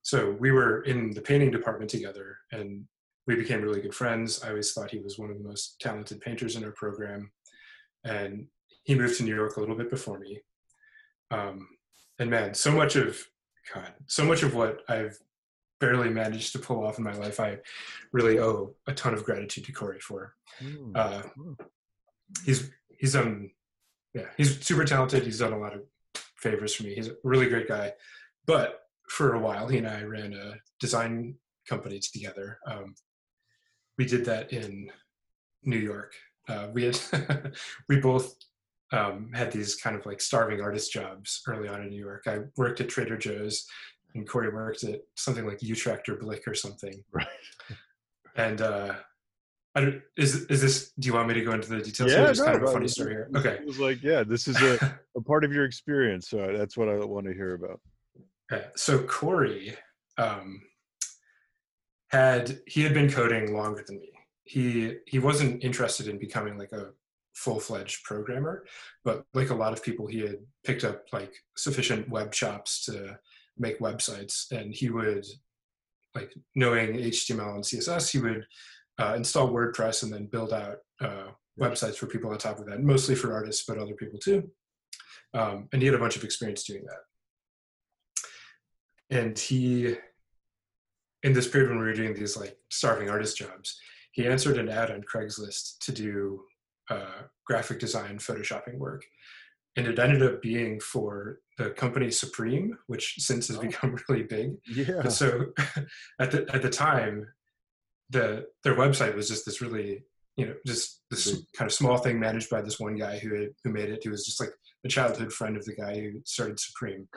So 0.01 0.35
we 0.39 0.51
were 0.51 0.81
in 0.83 1.11
the 1.11 1.21
painting 1.21 1.51
department 1.51 1.89
together 1.89 2.37
and 2.51 2.85
we 3.27 3.35
became 3.35 3.61
really 3.61 3.81
good 3.81 3.95
friends. 3.95 4.43
I 4.43 4.49
always 4.49 4.71
thought 4.71 4.91
he 4.91 4.99
was 4.99 5.17
one 5.17 5.31
of 5.31 5.37
the 5.37 5.43
most 5.43 5.79
talented 5.81 6.21
painters 6.21 6.55
in 6.55 6.63
our 6.63 6.71
program. 6.71 7.31
And 8.03 8.47
he 8.83 8.93
moved 8.93 9.17
to 9.17 9.23
New 9.23 9.35
York 9.35 9.57
a 9.57 9.59
little 9.59 9.75
bit 9.75 9.89
before 9.89 10.19
me. 10.19 10.41
Um, 11.31 11.67
and 12.19 12.29
man, 12.29 12.53
so 12.53 12.71
much 12.71 12.95
of 12.95 13.17
God, 13.73 13.93
so 14.05 14.23
much 14.23 14.43
of 14.43 14.53
what 14.53 14.81
I've 14.87 15.17
barely 15.79 16.09
managed 16.09 16.51
to 16.53 16.59
pull 16.59 16.85
off 16.85 16.99
in 16.99 17.03
my 17.03 17.13
life, 17.13 17.39
I 17.39 17.57
really 18.13 18.39
owe 18.39 18.75
a 18.87 18.93
ton 18.93 19.13
of 19.13 19.23
gratitude 19.23 19.65
to 19.65 19.71
Corey 19.71 19.99
for. 19.99 20.35
Mm. 20.61 20.95
Uh, 20.95 21.23
he's 22.45 22.69
he's 22.99 23.15
um 23.15 23.51
yeah 24.13 24.27
he's 24.37 24.59
super 24.65 24.85
talented. 24.85 25.23
He's 25.23 25.39
done 25.39 25.53
a 25.53 25.59
lot 25.59 25.73
of 25.73 25.81
favors 26.37 26.73
for 26.75 26.83
me. 26.83 26.95
He's 26.95 27.07
a 27.07 27.15
really 27.23 27.49
great 27.49 27.67
guy. 27.67 27.93
But 28.45 28.81
for 29.09 29.35
a 29.35 29.39
while 29.39 29.67
he 29.67 29.77
and 29.77 29.87
i 29.87 30.01
ran 30.01 30.33
a 30.33 30.55
design 30.79 31.35
company 31.69 31.99
together. 31.99 32.59
Um, 32.65 32.95
we 33.97 34.05
did 34.05 34.25
that 34.25 34.51
in 34.51 34.91
new 35.63 35.77
york. 35.77 36.13
Uh, 36.47 36.67
we 36.73 36.83
had 36.83 36.99
we 37.89 37.99
both 37.99 38.35
um, 38.91 39.31
had 39.33 39.51
these 39.51 39.75
kind 39.75 39.95
of 39.95 40.05
like 40.05 40.21
starving 40.21 40.61
artist 40.61 40.91
jobs 40.91 41.41
early 41.47 41.67
on 41.67 41.81
in 41.81 41.89
new 41.89 41.99
york. 41.99 42.23
I 42.27 42.39
worked 42.57 42.81
at 42.81 42.89
trader 42.89 43.17
joe's 43.17 43.65
and 44.13 44.27
corey 44.27 44.49
worked 44.49 44.83
at 44.83 45.01
something 45.15 45.45
like 45.45 45.61
utrecht 45.61 46.07
or 46.09 46.15
blick 46.15 46.47
or 46.47 46.55
something. 46.55 47.03
Right. 47.11 47.27
And 48.35 48.61
uh, 48.61 48.95
I 49.75 49.81
don't, 49.81 50.01
is 50.15 50.45
is 50.45 50.61
this? 50.61 50.91
Do 50.97 51.07
you 51.07 51.13
want 51.13 51.27
me 51.27 51.33
to 51.33 51.41
go 51.41 51.51
into 51.51 51.67
the 51.67 51.81
details? 51.81 52.11
Yeah, 52.11 52.31
no, 52.31 52.33
kind 52.33 52.63
of 52.63 52.69
a 52.69 52.71
funny 52.71 52.87
story 52.87 53.11
here. 53.11 53.29
Okay, 53.35 53.55
it 53.55 53.65
was 53.65 53.79
like, 53.79 54.01
yeah, 54.01 54.23
this 54.23 54.47
is 54.47 54.61
a, 54.61 54.97
a 55.17 55.21
part 55.21 55.43
of 55.43 55.51
your 55.51 55.65
experience, 55.65 56.29
so 56.29 56.55
that's 56.57 56.77
what 56.77 56.87
I 56.87 56.95
want 57.03 57.25
to 57.25 57.33
hear 57.33 57.55
about. 57.55 57.81
Okay, 58.51 58.67
so 58.75 58.99
Corey 59.03 59.75
um, 60.17 60.61
had 62.09 62.59
he 62.67 62.83
had 62.83 62.93
been 62.93 63.11
coding 63.11 63.53
longer 63.53 63.83
than 63.85 63.99
me. 63.99 64.13
He 64.45 64.95
he 65.07 65.19
wasn't 65.19 65.61
interested 65.61 66.07
in 66.07 66.19
becoming 66.19 66.57
like 66.57 66.71
a 66.71 66.91
full 67.33 67.59
fledged 67.59 68.05
programmer, 68.05 68.65
but 69.03 69.25
like 69.33 69.49
a 69.49 69.55
lot 69.55 69.73
of 69.73 69.83
people, 69.83 70.07
he 70.07 70.19
had 70.19 70.37
picked 70.63 70.85
up 70.85 71.03
like 71.11 71.33
sufficient 71.57 72.07
web 72.07 72.33
shops 72.33 72.85
to 72.85 73.19
make 73.57 73.79
websites, 73.79 74.49
and 74.51 74.73
he 74.73 74.89
would 74.89 75.25
like 76.13 76.33
knowing 76.55 76.93
HTML 76.93 77.55
and 77.55 77.63
CSS, 77.63 78.09
he 78.09 78.19
would 78.19 78.45
uh, 78.99 79.13
install 79.15 79.49
WordPress 79.49 80.03
and 80.03 80.11
then 80.13 80.25
build 80.27 80.53
out 80.53 80.77
uh, 81.01 81.27
websites 81.59 81.95
for 81.95 82.07
people 82.07 82.31
on 82.31 82.37
top 82.37 82.59
of 82.59 82.65
that, 82.67 82.81
mostly 82.83 83.15
for 83.15 83.33
artists, 83.33 83.65
but 83.67 83.77
other 83.77 83.93
people 83.95 84.19
too. 84.19 84.49
Um, 85.33 85.67
and 85.73 85.81
he 85.81 85.87
had 85.87 85.95
a 85.95 85.99
bunch 85.99 86.15
of 86.15 86.23
experience 86.23 86.63
doing 86.63 86.83
that. 86.85 86.99
And 89.17 89.37
he, 89.37 89.95
in 91.23 91.33
this 91.33 91.47
period 91.47 91.69
when 91.69 91.79
we 91.79 91.85
were 91.85 91.93
doing 91.93 92.13
these 92.13 92.37
like 92.37 92.57
starving 92.69 93.09
artist 93.09 93.37
jobs, 93.37 93.77
he 94.11 94.25
answered 94.27 94.57
an 94.57 94.69
ad 94.69 94.91
on 94.91 95.01
Craigslist 95.03 95.79
to 95.81 95.91
do 95.91 96.41
uh, 96.89 97.23
graphic 97.45 97.79
design 97.79 98.17
photoshopping 98.17 98.77
work. 98.77 99.03
And 99.77 99.87
it 99.87 99.99
ended 99.99 100.23
up 100.23 100.41
being 100.41 100.79
for 100.79 101.39
the 101.57 101.71
company 101.71 102.09
Supreme, 102.09 102.77
which 102.87 103.15
since 103.17 103.49
has 103.49 103.57
Oh. 103.57 103.61
become 103.61 103.97
really 104.09 104.23
big. 104.23 104.53
Yeah. 104.65 105.01
And 105.01 105.11
so 105.11 105.47
at 106.19 106.31
the 106.31 106.45
at 106.53 106.61
the 106.61 106.69
time, 106.69 107.27
the 108.09 108.45
their 108.63 108.75
website 108.75 109.15
was 109.15 109.27
just 109.27 109.45
this 109.45 109.61
really 109.61 110.03
you 110.37 110.47
know 110.47 110.55
just 110.65 111.01
this 111.09 111.31
Big. 111.31 111.41
kind 111.55 111.69
of 111.69 111.73
small 111.73 111.97
thing 111.97 112.19
managed 112.19 112.49
by 112.49 112.61
this 112.61 112.79
one 112.79 112.95
guy 112.95 113.17
who 113.19 113.33
had, 113.35 113.49
who 113.63 113.71
made 113.71 113.89
it. 113.89 114.03
He 114.03 114.09
was 114.09 114.25
just 114.25 114.39
like 114.39 114.51
a 114.85 114.89
childhood 114.89 115.33
friend 115.33 115.57
of 115.57 115.65
the 115.65 115.75
guy 115.75 115.99
who 115.99 116.21
started 116.25 116.59
Supreme. 116.59 117.07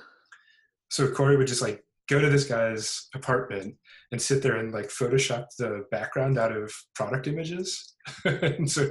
So 0.90 1.11
Corey 1.11 1.37
would 1.37 1.47
just 1.47 1.62
like 1.62 1.85
go 2.09 2.18
to 2.18 2.30
this 2.30 2.47
guy's 2.47 3.09
apartment 3.14 3.75
and 4.12 4.21
sit 4.21 4.42
there 4.42 4.57
and 4.57 4.73
like 4.73 4.87
Photoshop 4.87 5.47
the 5.59 5.85
background 5.90 6.38
out 6.38 6.52
of 6.52 6.73
product 6.95 7.26
images, 7.26 7.95
and 8.25 8.71
so 8.71 8.90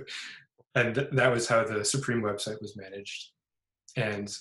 and 0.75 1.07
that 1.11 1.31
was 1.31 1.47
how 1.47 1.63
the 1.63 1.83
Supreme 1.83 2.21
website 2.21 2.61
was 2.61 2.77
managed. 2.77 3.31
And 3.95 4.31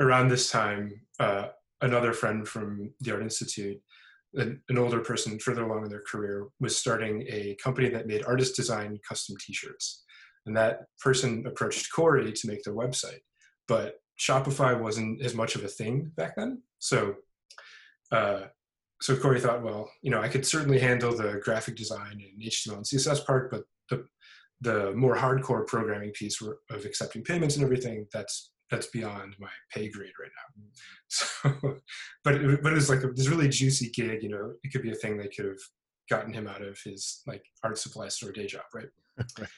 around 0.00 0.28
this 0.28 0.50
time, 0.50 1.00
uh, 1.20 1.48
another 1.80 2.12
friend 2.12 2.48
from 2.48 2.90
the 3.00 3.12
Art 3.12 3.22
Institute, 3.22 3.80
an, 4.36 4.62
an 4.68 4.78
older 4.78 5.00
person 5.00 5.38
further 5.38 5.64
along 5.64 5.84
in 5.84 5.90
their 5.90 6.02
career, 6.02 6.46
was 6.60 6.76
starting 6.76 7.24
a 7.28 7.56
company 7.62 7.88
that 7.90 8.06
made 8.06 8.24
artist 8.24 8.56
design 8.56 8.98
custom 9.08 9.36
T-shirts. 9.40 10.04
And 10.46 10.56
that 10.56 10.82
person 11.00 11.44
approached 11.46 11.92
Corey 11.94 12.32
to 12.32 12.48
make 12.48 12.62
their 12.64 12.74
website, 12.74 13.20
but 13.66 13.94
Shopify 14.20 14.78
wasn't 14.78 15.22
as 15.22 15.34
much 15.34 15.54
of 15.54 15.64
a 15.64 15.68
thing 15.68 16.12
back 16.16 16.36
then. 16.36 16.62
So, 16.78 17.14
uh, 18.12 18.42
so 19.00 19.16
Corey 19.16 19.40
thought, 19.40 19.62
well, 19.62 19.90
you 20.02 20.10
know, 20.10 20.20
I 20.20 20.28
could 20.28 20.46
certainly 20.46 20.78
handle 20.78 21.16
the 21.16 21.40
graphic 21.42 21.76
design 21.76 22.12
and 22.12 22.42
HTML 22.42 22.76
and 22.76 22.84
CSS 22.84 23.24
part, 23.26 23.50
but 23.50 23.62
the 23.90 24.06
the 24.60 24.92
more 24.94 25.16
hardcore 25.16 25.66
programming 25.66 26.10
piece 26.12 26.40
of 26.40 26.84
accepting 26.84 27.22
payments 27.22 27.56
and 27.56 27.64
everything 27.64 28.06
that's 28.12 28.50
that's 28.70 28.86
beyond 28.88 29.34
my 29.38 29.48
pay 29.72 29.88
grade 29.88 30.12
right 30.20 30.30
now. 30.36 30.62
Mm-hmm. 30.62 31.60
So, 31.68 31.78
but 32.24 32.34
it, 32.34 32.62
but 32.62 32.72
it 32.72 32.76
was 32.76 32.90
like 32.90 33.02
a, 33.04 33.08
this 33.08 33.28
really 33.28 33.48
juicy 33.48 33.90
gig. 33.90 34.22
You 34.22 34.30
know, 34.30 34.52
it 34.62 34.72
could 34.72 34.82
be 34.82 34.92
a 34.92 34.96
thing 34.96 35.16
that 35.18 35.34
could 35.34 35.46
have 35.46 35.60
gotten 36.10 36.32
him 36.32 36.46
out 36.46 36.62
of 36.62 36.78
his 36.84 37.22
like 37.26 37.44
art 37.62 37.78
supply 37.78 38.08
store 38.08 38.32
day 38.32 38.46
job, 38.46 38.64
right? 38.74 38.88
Right. 39.38 39.48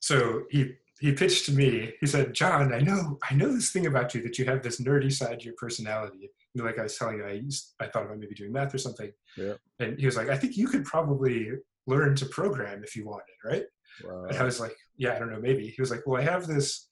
So 0.00 0.42
he 0.50 0.74
he 1.00 1.12
pitched 1.12 1.46
to 1.46 1.52
me. 1.52 1.92
He 2.00 2.06
said, 2.06 2.34
"John, 2.34 2.72
I 2.72 2.80
know 2.80 3.18
I 3.28 3.34
know 3.34 3.52
this 3.52 3.70
thing 3.70 3.86
about 3.86 4.14
you 4.14 4.22
that 4.22 4.38
you 4.38 4.44
have 4.44 4.62
this 4.62 4.80
nerdy 4.80 5.12
side 5.12 5.40
to 5.40 5.44
your 5.46 5.54
personality. 5.56 6.30
You 6.54 6.62
know, 6.62 6.64
like 6.64 6.78
I 6.78 6.84
was 6.84 6.96
telling 6.96 7.18
you, 7.18 7.24
I 7.24 7.32
used 7.32 7.74
I 7.80 7.86
thought 7.86 8.04
about 8.04 8.18
maybe 8.18 8.34
doing 8.34 8.52
math 8.52 8.74
or 8.74 8.78
something. 8.78 9.10
Yeah. 9.36 9.54
And 9.80 9.98
he 9.98 10.06
was 10.06 10.16
like, 10.16 10.28
I 10.28 10.36
think 10.36 10.56
you 10.56 10.68
could 10.68 10.84
probably 10.84 11.50
learn 11.86 12.14
to 12.16 12.26
program 12.26 12.84
if 12.84 12.94
you 12.94 13.06
wanted, 13.06 13.34
right? 13.44 13.64
Wow. 14.04 14.26
And 14.28 14.36
I 14.36 14.44
was 14.44 14.60
like, 14.60 14.76
yeah, 14.96 15.14
I 15.14 15.18
don't 15.18 15.32
know, 15.32 15.40
maybe. 15.40 15.68
He 15.68 15.80
was 15.80 15.90
like, 15.90 16.06
well, 16.06 16.20
I 16.20 16.24
have 16.24 16.46
this 16.46 16.87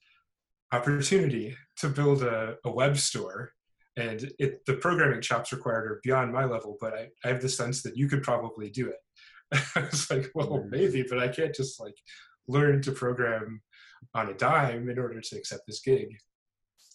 opportunity 0.73 1.57
to 1.79 1.89
build 1.89 2.23
a, 2.23 2.57
a 2.65 2.71
web 2.71 2.97
store 2.97 3.53
and 3.97 4.31
it, 4.39 4.65
the 4.67 4.75
programming 4.75 5.23
chops 5.23 5.53
required 5.53 5.91
are 5.91 6.01
beyond 6.03 6.33
my 6.33 6.45
level, 6.45 6.77
but 6.81 6.93
I, 6.93 7.09
I 7.25 7.29
have 7.29 7.41
the 7.41 7.49
sense 7.49 7.83
that 7.83 7.97
you 7.97 8.09
could 8.09 8.23
probably 8.23 8.69
do 8.69 8.89
it. 8.89 9.63
I 9.77 9.81
was 9.91 10.11
like, 10.11 10.31
well, 10.35 10.59
hmm. 10.59 10.71
maybe, 10.71 11.05
but 11.09 11.19
I 11.19 11.29
can't 11.29 11.55
just 11.55 11.81
like 11.81 11.95
learn 12.47 12.83
to 12.83 12.93
program 12.93 13.63
on 14.15 14.29
a 14.29 14.35
dime 14.35 14.89
in 14.91 14.99
order 14.99 15.21
to 15.21 15.37
accept 15.37 15.63
this 15.67 15.81
gig. 15.81 16.09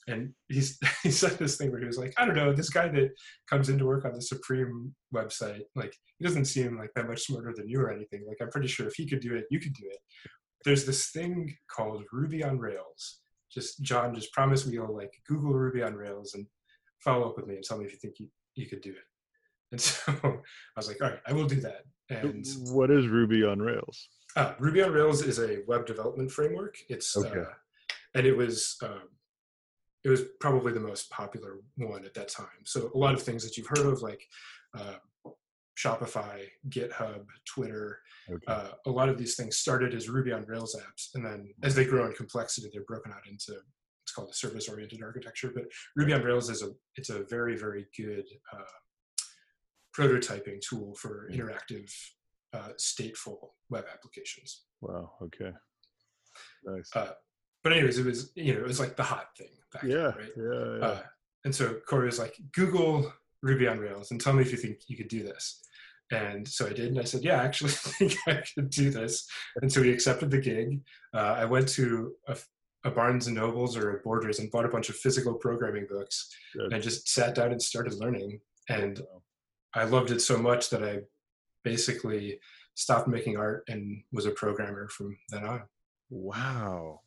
And 0.07 0.33
he's, 0.47 0.77
he 1.03 1.09
said 1.09 1.31
this 1.39 1.57
thing 1.57 1.71
where 1.71 1.79
he 1.79 1.87
was 1.87 1.97
like, 1.97 2.13
I 2.17 2.25
don't 2.25 2.35
know, 2.35 2.53
this 2.53 2.69
guy 2.69 2.87
that 2.89 3.11
comes 3.49 3.69
into 3.69 3.85
work 3.85 4.05
on 4.05 4.13
the 4.13 4.21
Supreme 4.21 4.93
website, 5.13 5.61
like, 5.75 5.95
he 6.17 6.25
doesn't 6.25 6.45
seem 6.45 6.77
like 6.77 6.91
that 6.95 7.07
much 7.07 7.23
smarter 7.23 7.53
than 7.55 7.67
you 7.67 7.81
or 7.81 7.91
anything. 7.91 8.23
Like, 8.27 8.37
I'm 8.41 8.51
pretty 8.51 8.67
sure 8.67 8.87
if 8.87 8.93
he 8.93 9.07
could 9.07 9.21
do 9.21 9.33
it, 9.33 9.45
you 9.49 9.59
could 9.59 9.73
do 9.73 9.87
it. 9.89 9.97
There's 10.63 10.85
this 10.85 11.09
thing 11.09 11.55
called 11.67 12.03
Ruby 12.11 12.43
on 12.43 12.59
Rails. 12.59 13.20
Just, 13.53 13.81
John, 13.81 14.15
just 14.15 14.31
promise 14.33 14.65
me 14.65 14.73
you'll 14.73 14.95
like 14.95 15.13
Google 15.27 15.53
Ruby 15.53 15.83
on 15.83 15.95
Rails 15.95 16.33
and 16.35 16.45
follow 16.99 17.29
up 17.29 17.37
with 17.37 17.47
me 17.47 17.55
and 17.55 17.63
tell 17.63 17.77
me 17.77 17.85
if 17.85 17.91
you 17.91 17.97
think 17.99 18.19
you, 18.19 18.27
you 18.55 18.67
could 18.67 18.81
do 18.81 18.91
it. 18.91 19.05
And 19.71 19.81
so 19.81 20.11
I 20.23 20.39
was 20.75 20.87
like, 20.87 21.01
all 21.01 21.09
right, 21.09 21.19
I 21.27 21.33
will 21.33 21.47
do 21.47 21.61
that. 21.61 21.83
And 22.09 22.45
what 22.71 22.91
is 22.91 23.07
Ruby 23.07 23.43
on 23.43 23.59
Rails? 23.59 24.09
uh, 24.35 24.53
Ruby 24.59 24.81
on 24.81 24.91
Rails 24.91 25.21
is 25.21 25.39
a 25.39 25.59
web 25.67 25.85
development 25.85 26.31
framework. 26.31 26.77
It's 26.89 27.15
Okay. 27.17 27.39
uh, 27.39 27.45
and 28.15 28.25
it 28.27 28.35
was 28.35 28.77
um, 28.83 29.03
it 30.03 30.09
was 30.09 30.23
probably 30.39 30.73
the 30.73 30.79
most 30.79 31.09
popular 31.09 31.59
one 31.77 32.03
at 32.05 32.13
that 32.15 32.27
time. 32.27 32.47
So 32.65 32.91
a 32.93 32.97
lot 32.97 33.13
of 33.13 33.21
things 33.21 33.43
that 33.43 33.55
you've 33.57 33.67
heard 33.67 33.85
of, 33.85 34.01
like 34.01 34.21
uh, 34.77 34.95
Shopify, 35.77 36.45
GitHub, 36.69 37.25
Twitter, 37.45 37.99
Okay. 38.29 38.45
uh, 38.47 38.69
a 38.85 38.89
lot 38.89 39.09
of 39.09 39.17
these 39.17 39.35
things 39.35 39.57
started 39.57 39.93
as 39.93 40.07
Ruby 40.09 40.31
on 40.31 40.45
Rails 40.45 40.75
apps, 40.75 41.15
and 41.15 41.25
then 41.25 41.53
as 41.63 41.73
they 41.75 41.85
grow 41.85 42.05
in 42.05 42.13
complexity, 42.13 42.69
they're 42.71 42.83
broken 42.83 43.11
out 43.11 43.27
into 43.27 43.53
it's 44.03 44.11
called 44.13 44.29
a 44.29 44.33
service-oriented 44.33 45.01
architecture. 45.03 45.51
But 45.53 45.65
Ruby 45.95 46.13
on 46.13 46.23
Rails 46.23 46.49
is 46.49 46.61
a 46.61 46.69
it's 46.95 47.09
a 47.09 47.23
very 47.23 47.55
very 47.57 47.87
good 47.97 48.25
uh, 48.53 48.63
prototyping 49.97 50.59
tool 50.61 50.95
for 50.95 51.29
interactive, 51.31 51.91
uh, 52.53 52.69
stateful 52.79 53.49
web 53.69 53.85
applications. 53.91 54.63
wow. 54.81 55.13
Okay. 55.23 55.51
Nice. 56.63 56.89
Uh, 56.95 57.11
but 57.63 57.73
anyways, 57.73 57.97
it 57.97 58.05
was 58.05 58.31
you 58.35 58.53
know 58.53 58.59
it 58.61 58.67
was 58.67 58.79
like 58.79 58.95
the 58.95 59.03
hot 59.03 59.35
thing 59.37 59.49
back 59.73 59.81
then, 59.83 59.91
yeah. 59.91 59.97
right? 59.97 60.31
Yeah. 60.37 60.77
Yeah. 60.79 60.85
Uh, 60.85 61.01
and 61.43 61.55
so 61.55 61.79
Corey 61.87 62.05
was 62.05 62.19
like, 62.19 62.37
Google 62.53 63.11
Ruby 63.41 63.67
on 63.67 63.79
Rails 63.79 64.11
and 64.11 64.19
tell 64.21 64.33
me 64.33 64.41
if 64.41 64.51
you 64.51 64.57
think 64.57 64.79
you 64.87 64.97
could 64.97 65.07
do 65.07 65.23
this. 65.23 65.61
And 66.11 66.45
so 66.47 66.67
I 66.67 66.73
did, 66.73 66.87
and 66.87 66.99
I 66.99 67.03
said, 67.05 67.23
yeah, 67.23 67.41
I 67.41 67.45
actually 67.45 67.71
think 67.73 68.15
I 68.27 68.43
could 68.53 68.69
do 68.69 68.89
this. 68.89 69.27
And 69.61 69.71
so 69.71 69.81
he 69.81 69.91
accepted 69.91 70.29
the 70.29 70.41
gig. 70.41 70.81
Uh, 71.13 71.35
I 71.37 71.45
went 71.45 71.69
to 71.69 72.13
a, 72.27 72.37
a 72.83 72.91
Barnes 72.91 73.27
and 73.27 73.35
Nobles 73.35 73.77
or 73.77 73.95
a 73.95 74.01
Borders 74.01 74.39
and 74.39 74.51
bought 74.51 74.65
a 74.65 74.69
bunch 74.69 74.89
of 74.89 74.97
physical 74.97 75.33
programming 75.35 75.87
books. 75.89 76.29
Good. 76.53 76.65
And 76.65 76.75
I 76.75 76.79
just 76.79 77.07
sat 77.07 77.35
down 77.35 77.51
and 77.51 77.61
started 77.61 77.93
learning. 77.93 78.41
And 78.69 78.99
Wow. 78.99 79.21
I 79.73 79.85
loved 79.85 80.11
it 80.11 80.21
so 80.21 80.37
much 80.37 80.69
that 80.71 80.83
I 80.83 80.99
basically 81.63 82.39
stopped 82.75 83.07
making 83.07 83.37
art 83.37 83.63
and 83.69 84.03
was 84.11 84.25
a 84.25 84.31
programmer 84.31 84.89
from 84.89 85.17
then 85.29 85.45
on. 85.45 85.61
Wow. 86.09 87.01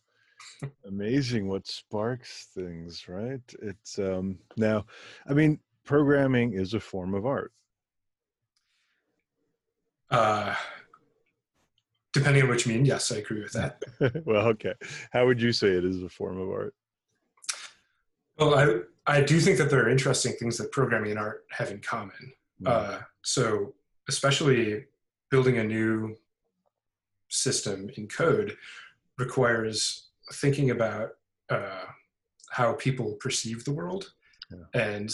Amazing 0.87 1.47
what 1.49 1.67
sparks 1.67 2.49
things, 2.55 3.07
right? 3.09 3.43
It's 3.61 3.99
um 3.99 4.39
now 4.57 4.87
I 5.29 5.35
mean 5.35 5.59
programming 5.85 6.53
is 6.55 6.75
a 6.75 6.81
form 6.81 7.15
of 7.15 7.27
art. 7.27 7.53
Uh, 10.11 10.55
depending 12.13 12.43
on 12.43 12.49
what 12.49 12.65
you 12.65 12.73
mean, 12.73 12.85
yes, 12.85 13.11
I 13.13 13.17
agree 13.17 13.43
with 13.43 13.53
that. 13.53 13.83
well, 14.25 14.47
okay. 14.49 14.75
How 15.13 15.27
would 15.27 15.41
you 15.41 15.53
say 15.53 15.69
it 15.69 15.85
is 15.85 16.03
a 16.03 16.09
form 16.09 16.39
of 16.41 16.49
art? 16.51 16.75
Well, 18.39 18.55
I 18.55 18.81
I 19.07 19.21
do 19.23 19.39
think 19.39 19.59
that 19.59 19.71
there 19.71 19.85
are 19.85 19.91
interesting 19.91 20.33
things 20.39 20.57
that 20.59 20.73
programming 20.73 21.11
and 21.11 21.21
art 21.21 21.45
have 21.51 21.71
in 21.71 21.81
common. 21.81 22.33
Uh, 22.65 23.01
so, 23.23 23.75
especially 24.09 24.85
building 25.31 25.59
a 25.59 25.65
new 25.65 26.17
system 27.29 27.91
in 27.97 28.09
code 28.09 28.57
requires 29.19 30.09
thinking 30.35 30.71
about 30.71 31.11
uh, 31.51 31.85
how 32.51 32.73
people 32.75 33.13
perceive 33.21 33.65
the 33.65 33.73
world 33.73 34.13
Yeah. 34.51 34.65
and 34.73 35.11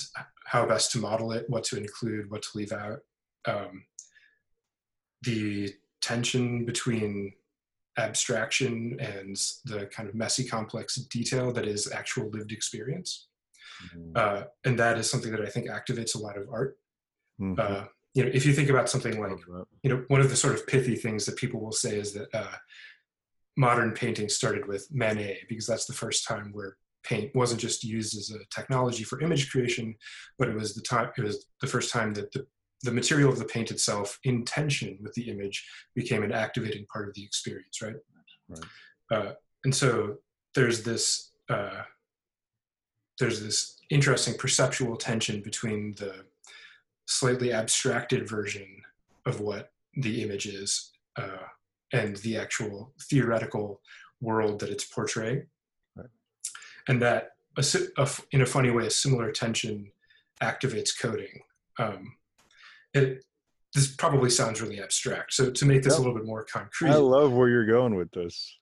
how 0.51 0.67
best 0.67 0.91
to 0.91 0.99
model 0.99 1.31
it, 1.31 1.49
what 1.49 1.63
to 1.63 1.77
include, 1.77 2.29
what 2.29 2.43
to 2.43 2.49
leave 2.57 2.73
out. 2.73 2.99
Um, 3.45 3.85
the 5.23 5.73
tension 6.03 6.65
between 6.65 7.35
abstraction 7.97 8.99
and 8.99 9.37
the 9.65 9.87
kind 9.87 10.09
of 10.09 10.17
messy, 10.17 10.45
complex 10.45 10.97
detail 10.97 11.53
that 11.53 11.69
is 11.69 11.93
actual 11.93 12.31
lived 12.31 12.51
experience. 12.51 13.29
Mhm. 13.95 14.17
Uh, 14.17 14.45
and 14.65 14.77
that 14.77 14.99
is 14.99 15.09
something 15.09 15.31
that 15.31 15.41
I 15.41 15.49
think 15.49 15.69
activates 15.69 16.17
a 16.17 16.19
lot 16.19 16.37
of 16.37 16.49
art. 16.51 16.81
Mhm. 17.41 17.57
Uh, 17.57 17.87
you 18.15 18.25
know, 18.25 18.31
if 18.35 18.45
you 18.45 18.53
think 18.53 18.71
about 18.71 18.91
something 18.91 19.21
like 19.21 19.39
you 19.85 19.91
know, 19.91 20.05
one 20.09 20.21
of 20.21 20.31
the 20.31 20.37
sort 20.37 20.55
of 20.55 20.67
pithy 20.67 20.97
things 20.97 21.27
that 21.27 21.37
people 21.37 21.61
will 21.61 21.71
say 21.71 21.97
is 21.97 22.13
that 22.15 22.29
uh, 22.35 22.57
modern 23.57 23.93
painting 23.93 24.29
started 24.29 24.67
with 24.67 24.91
Manet 24.91 25.43
because 25.49 25.69
that's 25.69 25.87
the 25.87 25.93
first 25.93 26.27
time 26.27 26.51
where 26.53 26.77
paint 27.03 27.35
wasn't 27.35 27.61
just 27.61 27.85
used 27.85 28.17
as 28.17 28.31
a 28.31 28.45
technology 28.55 29.05
for 29.05 29.21
image 29.21 29.51
creation, 29.51 29.95
but 30.39 30.49
it 30.49 30.55
was 30.55 30.75
the 30.75 30.83
time 30.83 31.11
it 31.17 31.23
was 31.23 31.47
the 31.61 31.67
first 31.67 31.93
time 31.93 32.15
that 32.15 32.33
the 32.33 32.47
the 32.83 32.93
material 32.93 33.31
of 33.31 33.39
the 33.39 33.45
paint 33.45 33.71
itself, 33.71 34.19
in 34.25 34.45
tension 34.45 34.97
with 35.03 35.13
the 35.13 35.29
image, 35.29 35.69
became 35.95 36.23
an 36.23 36.33
activating 36.33 36.87
part 36.91 37.09
of 37.09 37.15
the 37.15 37.23
experience, 37.23 37.83
right? 37.83 37.97
Right. 38.49 38.65
Uh, 39.11 39.33
and 39.65 39.75
so 39.75 40.17
there's 40.55 40.83
this 40.83 41.33
uh, 41.49 41.83
there's 43.19 43.43
this 43.43 43.77
interesting 43.91 44.35
perceptual 44.35 44.97
tension 44.97 45.43
between 45.43 45.95
the 45.99 46.25
slightly 47.07 47.53
abstracted 47.53 48.29
version 48.29 48.67
of 49.27 49.41
what 49.41 49.73
the 49.95 50.23
image 50.23 50.47
is 50.47 50.93
uh, 51.17 51.45
and 51.93 52.17
the 52.17 52.37
actual 52.37 52.95
theoretical 53.11 53.81
world 54.21 54.61
that 54.61 54.71
it's 54.71 54.85
portraying. 54.85 55.47
And 56.89 57.01
that, 57.03 57.31
a 57.57 57.65
a 57.99 58.09
in 58.33 58.43
a 58.43 58.47
funny 58.47 58.71
way, 58.71 58.87
a 58.87 58.91
similar 58.91 59.33
tension 59.33 59.91
activates 60.43 60.91
coding. 60.99 61.41
Um, 61.79 62.17
it, 62.95 63.25
this 63.75 63.95
probably 63.95 64.31
sounds 64.31 64.61
really 64.61 64.81
abstract. 64.81 65.33
So 65.33 65.51
to 65.51 65.65
make 65.65 65.83
this 65.83 65.95
Yeah. 65.95 65.99
a 65.99 66.01
little 66.01 66.15
bit 66.15 66.27
more 66.27 66.45
concrete, 66.45 66.91
I 66.91 66.97
love 66.97 67.33
where 67.33 67.49
you're 67.49 67.67
going 67.67 67.95
with 67.95 68.11
this. 68.13 68.59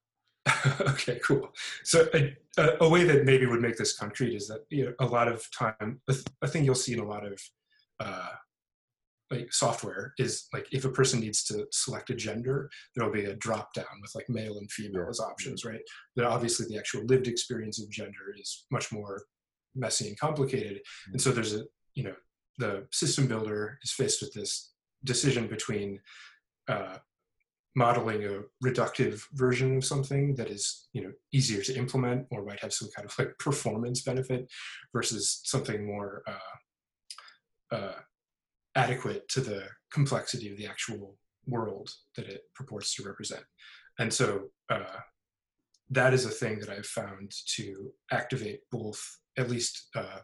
okay, 0.81 1.21
cool. 1.25 1.53
So 1.85 2.09
a, 2.15 2.37
a, 2.81 2.89
way 2.89 3.05
that 3.05 3.25
maybe 3.25 3.47
would 3.47 3.61
make 3.61 3.77
this 3.77 3.97
concrete 3.97 4.35
is 4.35 4.49
that 4.49 4.65
you 4.71 4.87
know, 4.87 4.95
a 4.99 5.07
lot 5.07 5.29
of 5.29 5.47
time, 5.51 6.01
a 6.43 6.49
thing 6.49 6.65
you'll 6.65 6.75
see 6.75 6.95
in 6.95 7.01
a 7.01 7.07
lot 7.07 7.27
of 7.27 7.41
uh, 8.01 8.31
like 9.31 9.53
software 9.53 10.15
is 10.19 10.47
like 10.53 10.67
if 10.73 10.85
a 10.85 10.91
person 10.91 11.21
needs 11.21 11.45
to 11.45 11.67
select 11.71 12.11
a 12.11 12.15
gender, 12.15 12.71
there'll 12.95 13.13
be 13.13 13.27
a 13.27 13.37
drop 13.37 13.73
down 13.75 13.85
with 14.01 14.13
like 14.15 14.29
male 14.29 14.59
and 14.59 14.71
female 14.71 15.07
as 15.09 15.21
options, 15.21 15.65
right? 15.65 15.81
But 16.17 16.25
obviously 16.25 16.67
the 16.67 16.79
actual 16.79 17.05
lived 17.05 17.29
experience 17.29 17.81
of 17.83 17.91
gender 17.91 18.35
is 18.39 18.65
much 18.71 18.91
more 18.91 19.23
messy 19.75 20.09
and 20.09 20.19
complicated. 20.19 20.81
And 21.13 21.21
so 21.21 21.31
there's 21.31 21.55
a, 21.55 21.65
you 21.95 22.05
know, 22.05 22.15
the 22.59 22.87
system 22.91 23.27
builder 23.27 23.79
is 23.83 23.93
faced 23.93 24.23
with 24.23 24.33
this 24.33 24.73
decision 25.05 25.47
between 25.47 26.01
uh, 26.69 26.97
modeling 27.77 28.25
a 28.25 28.41
reductive 28.65 29.23
version 29.35 29.77
of 29.77 29.85
something 29.85 30.35
that 30.35 30.51
is 30.51 30.89
you 30.93 31.03
know 31.03 31.13
easier 31.33 31.63
to 31.63 31.77
implement 31.77 32.27
or 32.31 32.45
might 32.45 32.61
have 32.61 32.73
some 32.73 32.89
kind 32.95 33.07
of 33.09 33.17
like 33.19 33.33
performance 33.39 34.03
benefit 34.03 34.51
versus 34.93 35.41
something 35.45 35.87
more 35.87 36.23
uh, 36.27 37.77
uh, 37.77 37.95
adequate 38.79 39.29
to 39.29 39.41
the 39.41 39.65
complexity 39.93 40.51
of 40.51 40.57
the 40.57 40.67
actual 40.67 41.17
world 41.47 41.91
that 42.17 42.27
it 42.27 42.43
purports 42.55 42.95
to 42.95 43.03
represent. 43.03 43.43
And 43.99 44.13
so 44.13 44.51
uh, 44.71 45.01
that 45.91 46.15
is 46.15 46.25
a 46.25 46.31
thing 46.31 46.59
that 46.61 46.69
i've 46.69 46.87
found 46.87 47.33
to 47.57 47.91
activate 48.13 48.61
both 48.71 49.01
at 49.39 49.51
least 49.51 49.89
uh, 49.95 50.19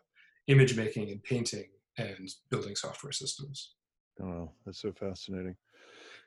image 0.47 0.77
making 0.77 1.11
and 1.11 1.23
painting 1.23 1.69
and 1.97 2.29
building 2.51 2.77
software 2.77 3.13
systems. 3.13 3.75
Oh 4.23 4.51
that's 4.65 4.81
so 4.81 4.93
fascinating. 4.93 5.57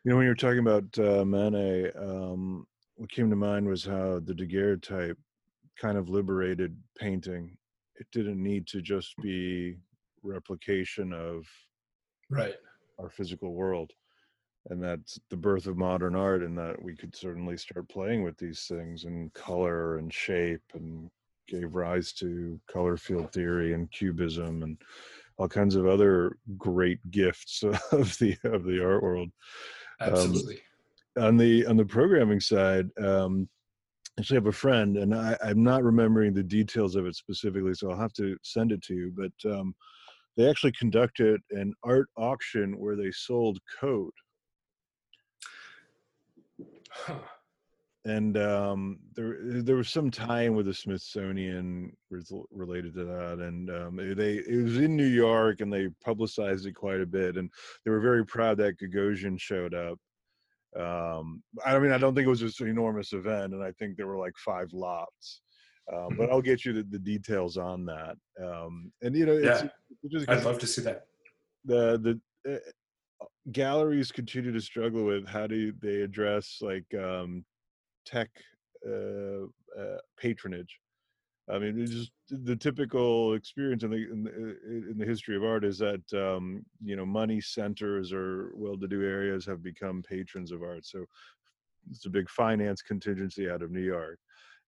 You 0.04 0.12
know, 0.12 0.18
when 0.18 0.26
you're 0.26 0.36
talking 0.36 0.60
about 0.60 0.86
uh, 1.00 1.26
Manet, 1.26 1.92
um, 1.98 2.66
what 2.96 3.12
came 3.12 3.30
to 3.30 3.36
mind 3.36 3.68
was 3.68 3.84
how 3.84 4.20
the 4.24 4.34
daguerreotype 4.34 5.18
kind 5.80 5.98
of 5.98 6.10
liberated 6.10 6.76
painting. 6.98 7.58
It 8.00 8.08
didn't 8.12 8.42
need 8.42 8.68
to 8.68 8.82
just 8.82 9.16
be 9.22 9.78
replication 10.24 11.14
of 11.14 11.46
right 12.30 12.56
our 13.00 13.10
physical 13.10 13.54
world 13.54 13.92
and 14.70 14.84
that's 14.84 15.20
the 15.30 15.38
birth 15.38 15.66
of 15.68 15.78
modern 15.78 16.16
art 16.16 16.44
and 16.44 16.58
that 16.58 16.82
we 16.82 16.96
could 16.96 17.16
certainly 17.16 17.58
start 17.58 17.88
playing 17.90 18.24
with 18.24 18.38
these 18.38 18.66
things 18.66 19.06
and 19.06 19.34
color 19.34 19.98
and 19.98 20.14
shape 20.14 20.64
and 20.74 21.10
gave 21.48 21.74
rise 21.74 22.12
to 22.12 22.60
color 22.70 22.98
field 22.98 23.32
theory 23.32 23.74
and 23.74 23.90
cubism 23.92 24.64
and 24.64 24.78
all 25.38 25.48
kinds 25.48 25.76
of 25.76 25.88
other 25.88 26.38
great 26.58 27.00
gifts 27.12 27.64
of 27.92 28.18
the 28.18 28.36
of 28.44 28.64
the 28.64 28.84
art 28.84 29.04
world 29.04 29.30
um, 30.00 30.14
Absolutely. 30.14 30.56
Um, 30.56 30.62
on 31.18 31.38
the 31.38 31.66
on 31.66 31.78
the 31.78 31.86
programming 31.86 32.40
side, 32.40 32.90
um, 33.00 33.50
I 34.18 34.22
actually 34.22 34.38
have 34.38 34.48
a 34.48 34.52
friend, 34.52 34.98
and 34.98 35.14
I, 35.14 35.38
am 35.42 35.64
not 35.64 35.84
remembering 35.84 36.34
the 36.34 36.44
details 36.44 36.96
of 36.96 37.06
it 37.06 37.16
specifically, 37.16 37.74
so 37.74 37.90
I'll 37.90 38.00
have 38.00 38.14
to 38.14 38.38
send 38.44 38.72
it 38.72 38.82
to 38.84 38.94
you. 38.94 39.14
But 39.16 39.52
um, 39.52 39.76
they 40.38 40.50
actually 40.50 40.72
conducted 40.74 41.42
an 41.52 41.74
art 41.84 42.08
auction 42.16 42.80
where 42.80 42.96
they 42.96 43.12
sold 43.12 43.60
code. 43.82 44.14
Huh 46.90 47.20
and 48.08 48.38
um, 48.38 49.00
there 49.16 49.36
there 49.42 49.76
was 49.76 49.90
some 49.90 50.10
tie-in 50.10 50.56
with 50.56 50.66
the 50.66 50.74
Smithsonian 50.74 51.92
related 52.52 52.94
to 52.96 53.04
that, 53.04 53.40
and 53.40 53.70
um, 53.70 53.98
they 53.98 54.36
it 54.36 54.64
was 54.64 54.78
in 54.78 54.96
New 54.96 55.08
York, 55.08 55.60
and 55.60 55.72
they 55.72 55.90
publicized 56.04 56.66
it 56.66 56.74
quite 56.74 57.02
a 57.02 57.06
bit, 57.06 57.36
and 57.36 57.52
they 57.84 57.92
were 57.92 58.00
very 58.00 58.26
proud 58.26 58.58
that 58.58 58.80
Gagosian 58.80 59.38
showed 59.40 59.74
up. 59.74 60.00
Um, 60.80 61.44
I 61.66 61.78
mean, 61.80 61.92
I 61.92 61.98
don't 61.98 62.16
think 62.16 62.28
it 62.28 62.30
was 62.30 62.40
just 62.40 62.62
an 62.62 62.70
enormous 62.70 63.12
event, 63.12 63.54
and 63.54 63.62
I 63.62 63.74
think 63.74 63.98
there 63.98 64.08
were 64.08 64.20
like 64.20 64.38
five 64.38 64.72
lots. 64.72 65.42
Um, 65.94 66.16
but 66.18 66.30
I'll 66.30 66.42
get 66.42 66.66
you 66.66 66.74
the, 66.74 66.84
the 66.84 67.00
details 67.00 67.58
on 67.58 67.86
that. 67.86 68.18
Um, 68.44 68.92
and 69.02 69.16
you 69.16 69.26
know, 69.26 69.34
yeah, 69.34 69.68
it's 70.04 70.26
I'd 70.28 70.44
love 70.44 70.60
to 70.60 70.68
see 70.68 70.82
that. 70.82 71.08
The 71.64 72.20
the 72.46 72.54
uh, 72.54 73.26
galleries 73.52 74.12
continue 74.12 74.52
to 74.52 74.62
struggle 74.62 75.06
with 75.06 75.28
how 75.28 75.48
do 75.48 75.72
they 75.82 76.02
address 76.02 76.58
like 76.62 76.86
um, 76.94 77.46
tech 78.06 78.30
uh, 78.86 79.44
uh, 79.80 79.98
patronage. 80.18 80.80
I 81.50 81.60
mean, 81.60 81.80
it's 81.80 81.92
just 81.92 82.12
the 82.30 82.58
typical 82.58 83.34
experience 83.36 83.84
in 83.84 83.92
the, 83.92 84.12
in 84.12 84.24
the, 84.26 84.32
uh, 84.32 84.92
in 84.92 84.96
the 84.98 85.06
history 85.06 85.38
of 85.38 85.46
art 85.46 85.64
is 85.64 85.78
that 85.78 86.04
um, 86.14 86.66
you 86.84 86.98
know 86.98 87.06
money 87.06 87.40
centers 87.40 88.12
or 88.12 88.52
well-to-do 88.56 89.02
areas 89.04 89.46
have 89.46 89.64
become 89.64 90.04
patrons 90.04 90.52
of 90.52 90.64
art. 90.64 90.86
So 90.86 91.06
it's 91.90 92.06
a 92.06 92.10
big 92.10 92.30
finance 92.30 92.82
contingency 92.82 93.50
out 93.50 93.62
of 93.62 93.72
New 93.72 93.80
York 93.80 94.20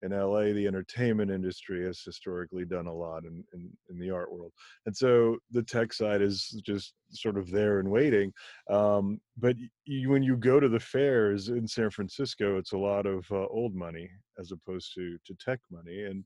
in 0.01 0.11
LA, 0.11 0.53
the 0.53 0.65
entertainment 0.65 1.29
industry 1.29 1.85
has 1.85 2.01
historically 2.01 2.65
done 2.65 2.87
a 2.87 2.93
lot 2.93 3.25
in, 3.25 3.43
in, 3.53 3.69
in, 3.89 3.99
the 3.99 4.09
art 4.09 4.31
world. 4.31 4.53
And 4.85 4.95
so 4.95 5.37
the 5.51 5.63
tech 5.63 5.91
side 5.91 6.21
is 6.21 6.61
just 6.65 6.93
sort 7.11 7.37
of 7.37 7.51
there 7.51 7.79
and 7.79 7.89
waiting. 7.89 8.31
Um, 8.69 9.19
but 9.37 9.55
you, 9.85 10.09
when 10.09 10.23
you 10.23 10.37
go 10.37 10.59
to 10.59 10.69
the 10.69 10.79
fairs 10.79 11.49
in 11.49 11.67
San 11.67 11.89
Francisco, 11.89 12.57
it's 12.57 12.71
a 12.71 12.77
lot 12.77 13.05
of 13.05 13.25
uh, 13.31 13.47
old 13.47 13.75
money 13.75 14.09
as 14.39 14.51
opposed 14.51 14.93
to, 14.95 15.17
to 15.25 15.35
tech 15.35 15.59
money. 15.69 16.03
And, 16.03 16.23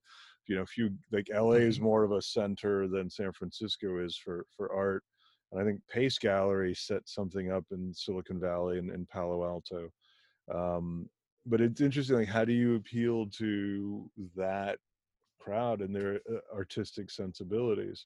you 0.47 0.55
know, 0.55 0.61
if 0.61 0.77
you 0.77 0.91
like 1.11 1.29
LA 1.33 1.53
is 1.53 1.75
mm-hmm. 1.75 1.85
more 1.85 2.03
of 2.03 2.11
a 2.11 2.21
center 2.21 2.87
than 2.87 3.09
San 3.09 3.31
Francisco 3.31 4.03
is 4.03 4.15
for, 4.15 4.45
for 4.55 4.73
art. 4.73 5.03
And 5.51 5.61
I 5.61 5.65
think 5.65 5.81
Pace 5.91 6.19
Gallery 6.19 6.75
set 6.75 7.01
something 7.05 7.51
up 7.51 7.65
in 7.71 7.93
Silicon 7.93 8.39
Valley 8.39 8.77
and 8.77 8.91
in 8.91 9.05
Palo 9.05 9.43
Alto. 9.43 9.89
Um, 10.53 11.09
but 11.45 11.61
it's 11.61 11.81
interesting 11.81 12.17
like 12.17 12.27
how 12.27 12.45
do 12.45 12.53
you 12.53 12.75
appeal 12.75 13.27
to 13.27 14.09
that 14.35 14.77
crowd 15.39 15.81
and 15.81 15.95
their 15.95 16.19
uh, 16.31 16.55
artistic 16.55 17.11
sensibilities? 17.11 18.05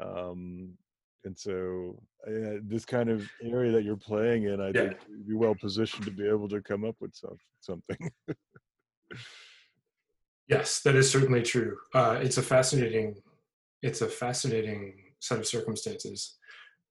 Um 0.00 0.74
and 1.24 1.38
so 1.38 2.00
uh, 2.26 2.58
this 2.62 2.84
kind 2.84 3.08
of 3.08 3.28
area 3.42 3.70
that 3.70 3.84
you're 3.84 3.96
playing 3.96 4.44
in 4.44 4.60
i 4.60 4.66
yeah. 4.66 4.72
think 4.72 4.96
you'd 5.08 5.28
be 5.28 5.34
well 5.34 5.54
positioned 5.54 6.04
to 6.04 6.10
be 6.10 6.28
able 6.28 6.48
to 6.48 6.60
come 6.60 6.84
up 6.84 6.96
with 7.00 7.14
some, 7.14 7.38
something. 7.60 8.10
Yes 10.48 10.80
that 10.80 10.96
is 10.96 11.10
certainly 11.10 11.42
true. 11.42 11.76
Uh, 11.94 12.18
it's 12.20 12.38
a 12.38 12.42
fascinating 12.42 13.22
it's 13.82 14.00
a 14.00 14.08
fascinating 14.08 14.94
set 15.20 15.38
of 15.38 15.46
circumstances. 15.46 16.36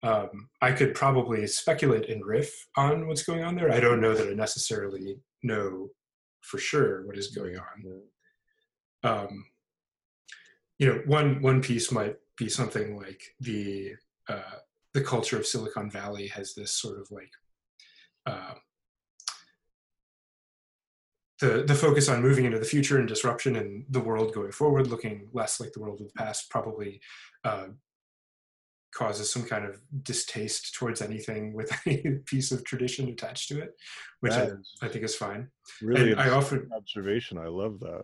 Um, 0.04 0.50
i 0.62 0.72
could 0.72 0.96
probably 0.96 1.46
speculate 1.48 2.10
and 2.10 2.26
riff 2.26 2.52
on 2.76 3.08
what's 3.08 3.24
going 3.24 3.44
on 3.44 3.56
there. 3.56 3.72
I 3.72 3.80
don't 3.80 4.02
know 4.02 4.16
that 4.16 4.30
i 4.30 4.34
necessarily 4.34 5.20
know 5.44 5.90
for 6.42 6.58
sure 6.58 7.06
what 7.06 7.18
is 7.18 7.28
going 7.28 7.58
on. 7.58 8.02
Um, 9.04 9.46
you 10.80 10.88
know, 10.88 11.02
one 11.06 11.42
one 11.42 11.62
piece 11.62 11.92
might 11.92 12.16
be 12.38 12.50
something 12.50 12.98
like 12.98 13.22
the 13.40 13.94
uh, 14.28 14.58
the 14.94 15.02
culture 15.02 15.38
of 15.38 15.46
Silicon 15.46 15.90
Valley 15.90 16.28
has 16.28 16.54
this 16.54 16.74
sort 16.74 17.00
of 17.00 17.10
like 17.12 17.32
uh, 18.26 18.54
the 21.40 21.64
the 21.64 21.76
focus 21.76 22.10
on 22.10 22.22
moving 22.22 22.46
into 22.46 22.60
the 22.60 22.66
future 22.66 23.00
and 23.00 23.08
disruption 23.08 23.56
and 23.56 23.86
the 23.90 24.00
world 24.00 24.34
going 24.34 24.52
forward, 24.52 24.88
looking 24.88 25.28
less 25.34 25.60
like 25.60 25.72
the 25.74 25.80
world 25.80 26.02
of 26.02 26.08
the 26.08 26.14
past, 26.14 26.50
probably 26.50 27.02
uh, 27.44 27.68
causes 28.94 29.32
some 29.32 29.44
kind 29.44 29.66
of 29.66 29.80
distaste 30.04 30.74
towards 30.76 31.02
anything 31.02 31.54
with 31.54 31.72
any 31.86 32.20
piece 32.26 32.52
of 32.52 32.64
tradition 32.64 33.10
attached 33.10 33.48
to 33.50 33.62
it, 33.62 33.72
which 34.20 34.34
I, 34.34 34.50
I, 34.82 34.88
think 34.88 35.04
is 35.04 35.16
fine. 35.16 35.50
Really, 35.82 36.14
I 36.14 36.30
often 36.30 36.70
observation. 36.76 37.38
I 37.38 37.48
love 37.48 37.80
that. 37.80 38.04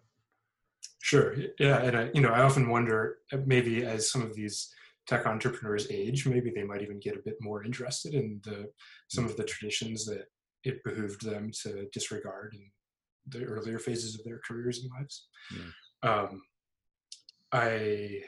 Sure. 1.02 1.36
Yeah, 1.60 1.78
and 1.80 1.98
I, 1.98 2.10
you 2.14 2.22
know, 2.22 2.32
I 2.32 2.42
often 2.42 2.70
wonder 2.70 3.18
uh, 3.32 3.38
maybe 3.46 3.86
as 3.86 4.12
some 4.12 4.22
of 4.22 4.36
these 4.36 4.70
tech 5.08 5.26
entrepreneurs 5.26 5.88
age, 5.90 6.28
maybe 6.28 6.52
they 6.54 6.64
might 6.64 6.82
even 6.82 7.00
get 7.00 7.16
a 7.16 7.22
bit 7.24 7.36
more 7.40 7.64
interested 7.64 8.14
in 8.14 8.42
the 8.44 8.70
some 9.08 9.26
of 9.26 9.38
the 9.38 9.44
traditions 9.44 10.06
that 10.06 10.26
it 10.64 10.84
behooved 10.84 11.26
them 11.26 11.52
to 11.64 11.88
disregard 11.94 12.56
in 12.56 12.70
the 13.30 13.46
earlier 13.46 13.80
phases 13.80 14.16
of 14.16 14.26
their 14.26 14.40
careers 14.46 14.80
and 14.80 14.92
lives. 14.98 15.28
Yeah. 15.56 16.10
Um, 16.10 16.42
I 17.52 18.22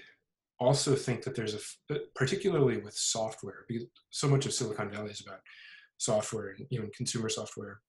also 0.60 0.95
think 0.95 1.24
that 1.24 1.36
there's 1.36 1.56
a, 1.56 1.95
uh, 1.95 2.00
particularly 2.15 2.78
with 2.78 2.93
software, 2.93 3.65
because 3.67 3.86
so 4.10 4.28
much 4.28 4.45
of 4.45 4.54
Silicon 4.54 4.91
Valley 4.91 5.12
is 5.12 5.22
about 5.26 5.39
software 5.98 6.50
and 6.50 6.67
even 6.72 6.89
consumer 6.95 7.30
software. 7.30 7.80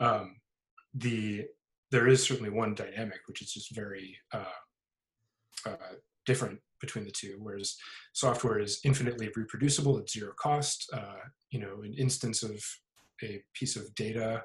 Um, 0.00 0.36
the 0.94 1.46
there 1.90 2.08
is 2.08 2.22
certainly 2.22 2.50
one 2.50 2.74
dynamic 2.74 3.20
which 3.26 3.42
is 3.42 3.52
just 3.52 3.74
very 3.74 4.16
uh, 4.32 4.44
uh, 5.66 5.94
different 6.26 6.58
between 6.80 7.04
the 7.04 7.10
two. 7.10 7.36
Whereas 7.38 7.76
software 8.12 8.58
is 8.58 8.80
infinitely 8.84 9.30
reproducible 9.36 9.98
at 9.98 10.10
zero 10.10 10.32
cost. 10.38 10.90
Uh, 10.92 11.22
you 11.50 11.60
know, 11.60 11.82
an 11.82 11.94
instance 11.94 12.42
of 12.42 12.62
a 13.22 13.42
piece 13.54 13.76
of 13.76 13.94
data 13.94 14.42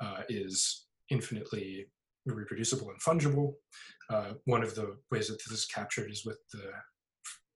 uh, 0.00 0.22
is 0.28 0.86
infinitely 1.10 1.86
reproducible 2.26 2.90
and 2.90 3.00
fungible. 3.00 3.54
Uh, 4.08 4.32
one 4.44 4.62
of 4.62 4.74
the 4.74 4.96
ways 5.10 5.28
that 5.28 5.38
this 5.38 5.58
is 5.58 5.66
captured 5.66 6.10
is 6.10 6.24
with 6.24 6.38
the 6.52 6.70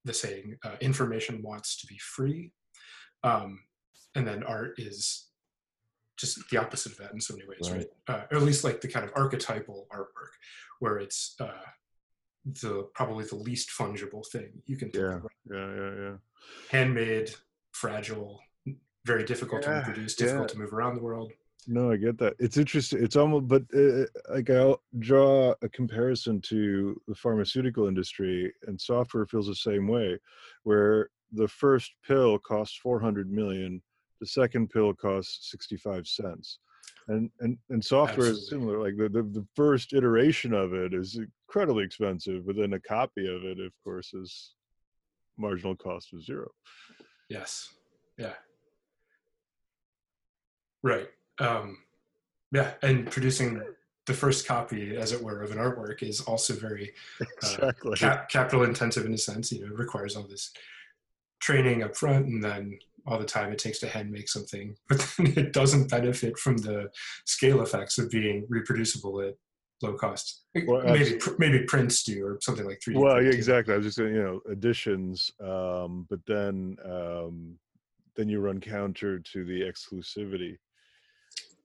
the 0.06 0.14
saying 0.14 0.56
uh, 0.64 0.76
information 0.80 1.42
wants 1.42 1.76
to 1.80 1.86
be 1.86 1.98
free 1.98 2.52
um, 3.22 3.60
and 4.14 4.26
then 4.26 4.42
art 4.44 4.74
is 4.78 5.28
just 6.16 6.48
the 6.50 6.56
opposite 6.56 6.92
of 6.92 6.98
that 6.98 7.12
in 7.12 7.20
so 7.20 7.34
many 7.34 7.46
ways, 7.46 7.70
right? 7.70 7.86
right? 8.08 8.16
Uh, 8.16 8.22
or 8.30 8.38
at 8.38 8.42
least 8.42 8.64
like 8.64 8.80
the 8.80 8.88
kind 8.88 9.04
of 9.04 9.12
archetypal 9.14 9.86
artwork, 9.92 10.32
where 10.80 10.98
it's 10.98 11.34
uh, 11.40 11.50
the 12.62 12.88
probably 12.94 13.24
the 13.24 13.36
least 13.36 13.70
fungible 13.70 14.26
thing 14.32 14.62
you 14.64 14.76
can 14.76 14.90
think 14.90 15.02
yeah, 15.02 15.16
of. 15.16 15.26
Yeah, 15.50 15.74
yeah, 15.74 15.94
yeah. 16.00 16.16
Handmade, 16.70 17.30
fragile, 17.72 18.40
very 19.04 19.24
difficult 19.24 19.62
yeah, 19.62 19.72
to 19.72 19.76
reproduce, 19.78 20.14
difficult 20.14 20.50
yeah. 20.50 20.54
to 20.54 20.58
move 20.58 20.72
around 20.72 20.94
the 20.94 21.02
world. 21.02 21.32
No, 21.68 21.90
I 21.90 21.96
get 21.96 22.16
that. 22.18 22.34
It's 22.38 22.58
interesting. 22.58 23.02
It's 23.02 23.16
almost, 23.16 23.48
but 23.48 23.62
uh, 23.76 24.04
like 24.32 24.50
I'll 24.50 24.82
draw 25.00 25.54
a 25.62 25.68
comparison 25.68 26.40
to 26.42 27.00
the 27.08 27.14
pharmaceutical 27.14 27.88
industry, 27.88 28.52
and 28.66 28.80
software 28.80 29.26
feels 29.26 29.48
the 29.48 29.54
same 29.54 29.88
way, 29.88 30.18
where 30.62 31.08
the 31.32 31.48
first 31.48 31.92
pill 32.06 32.38
costs 32.38 32.78
400 32.80 33.30
million, 33.30 33.82
the 34.20 34.26
second 34.26 34.70
pill 34.70 34.94
costs 34.94 35.50
65 35.50 36.06
cents. 36.06 36.60
And, 37.08 37.30
and 37.40 37.58
and 37.70 37.84
software 37.84 38.28
Absolutely. 38.28 38.40
is 38.42 38.48
similar. 38.48 38.82
Like 38.82 38.96
the, 38.96 39.08
the 39.08 39.22
the 39.22 39.46
first 39.54 39.92
iteration 39.92 40.52
of 40.52 40.72
it 40.72 40.94
is 40.94 41.18
incredibly 41.48 41.84
expensive, 41.84 42.46
but 42.46 42.56
then 42.56 42.74
a 42.74 42.80
copy 42.80 43.26
of 43.28 43.44
it, 43.44 43.60
of 43.60 43.72
course, 43.82 44.12
is 44.14 44.54
marginal 45.36 45.76
cost 45.76 46.12
of 46.12 46.22
zero. 46.22 46.48
Yes. 47.28 47.72
Yeah. 48.18 48.34
Right 50.82 51.08
um, 51.38 51.78
yeah, 52.52 52.72
and 52.82 53.10
producing 53.10 53.60
the 54.06 54.14
first 54.14 54.46
copy, 54.46 54.96
as 54.96 55.12
it 55.12 55.22
were, 55.22 55.42
of 55.42 55.50
an 55.50 55.58
artwork 55.58 56.02
is 56.02 56.20
also 56.22 56.54
very 56.54 56.92
uh, 57.20 57.24
exactly. 57.42 57.96
cap- 57.96 58.28
capital 58.28 58.64
intensive 58.64 59.04
in 59.04 59.12
a 59.12 59.18
sense. 59.18 59.50
You 59.52 59.60
know, 59.60 59.72
it 59.72 59.78
requires 59.78 60.16
all 60.16 60.22
this 60.22 60.52
training 61.40 61.82
up 61.82 61.96
front, 61.96 62.26
and 62.26 62.42
then 62.42 62.78
all 63.06 63.18
the 63.18 63.24
time 63.24 63.52
it 63.52 63.58
takes 63.58 63.78
to 63.80 63.88
hand 63.88 64.10
make 64.10 64.28
something, 64.28 64.76
but 64.88 64.98
then 65.16 65.32
it 65.36 65.52
doesn't 65.52 65.90
benefit 65.90 66.38
from 66.38 66.56
the 66.58 66.88
scale 67.24 67.62
effects 67.62 67.98
of 67.98 68.10
being 68.10 68.46
reproducible 68.48 69.20
at 69.20 69.34
low 69.82 69.94
cost. 69.94 70.44
Well, 70.66 70.82
maybe 70.84 71.16
pr- 71.16 71.34
maybe 71.38 71.64
prints 71.64 72.02
do 72.04 72.24
or 72.24 72.38
something 72.40 72.66
like 72.66 72.80
3D. 72.80 72.98
Well, 72.98 73.22
yeah, 73.22 73.30
exactly. 73.30 73.74
I 73.74 73.76
was 73.76 73.86
just 73.86 73.98
saying, 73.98 74.14
you 74.14 74.22
know, 74.22 74.40
additions, 74.50 75.30
um, 75.40 76.06
but 76.08 76.20
then 76.26 76.76
um, 76.84 77.58
then 78.16 78.28
you 78.28 78.40
run 78.40 78.60
counter 78.60 79.18
to 79.18 79.44
the 79.44 79.60
exclusivity 79.60 80.56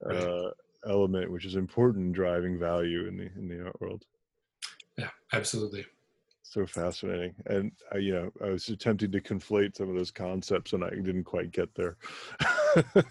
uh, 0.09 0.51
element, 0.87 1.31
which 1.31 1.45
is 1.45 1.55
important 1.55 2.05
in 2.05 2.11
driving 2.11 2.57
value 2.57 3.07
in 3.07 3.17
the 3.17 3.29
in 3.37 3.47
the 3.47 3.63
art 3.65 3.79
world. 3.81 4.05
Yeah, 4.97 5.09
absolutely. 5.33 5.85
So 6.43 6.65
fascinating, 6.65 7.33
and 7.45 7.71
uh, 7.93 7.97
you 7.97 8.13
know, 8.13 8.31
I 8.43 8.49
was 8.49 8.67
attempting 8.67 9.11
to 9.11 9.21
conflate 9.21 9.77
some 9.77 9.89
of 9.89 9.95
those 9.95 10.11
concepts, 10.11 10.73
and 10.73 10.83
I 10.83 10.89
didn't 10.89 11.23
quite 11.23 11.51
get 11.51 11.73
there. 11.75 11.95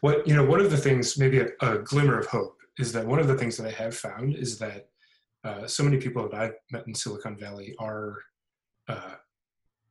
what 0.00 0.26
you 0.26 0.36
know, 0.36 0.44
one 0.44 0.60
of 0.60 0.70
the 0.70 0.76
things, 0.76 1.18
maybe 1.18 1.40
a, 1.40 1.48
a, 1.62 1.78
glimmer 1.78 2.18
of 2.18 2.26
hope, 2.26 2.56
is 2.78 2.92
that 2.92 3.06
one 3.06 3.18
of 3.18 3.26
the 3.26 3.34
things 3.34 3.56
that 3.56 3.66
I 3.66 3.72
have 3.72 3.96
found 3.96 4.36
is 4.36 4.58
that 4.58 4.88
uh, 5.42 5.66
so 5.66 5.82
many 5.82 5.96
people 5.96 6.28
that 6.28 6.40
I've 6.40 6.54
met 6.70 6.86
in 6.86 6.94
Silicon 6.94 7.36
Valley 7.36 7.74
are 7.78 8.18
uh, 8.86 9.14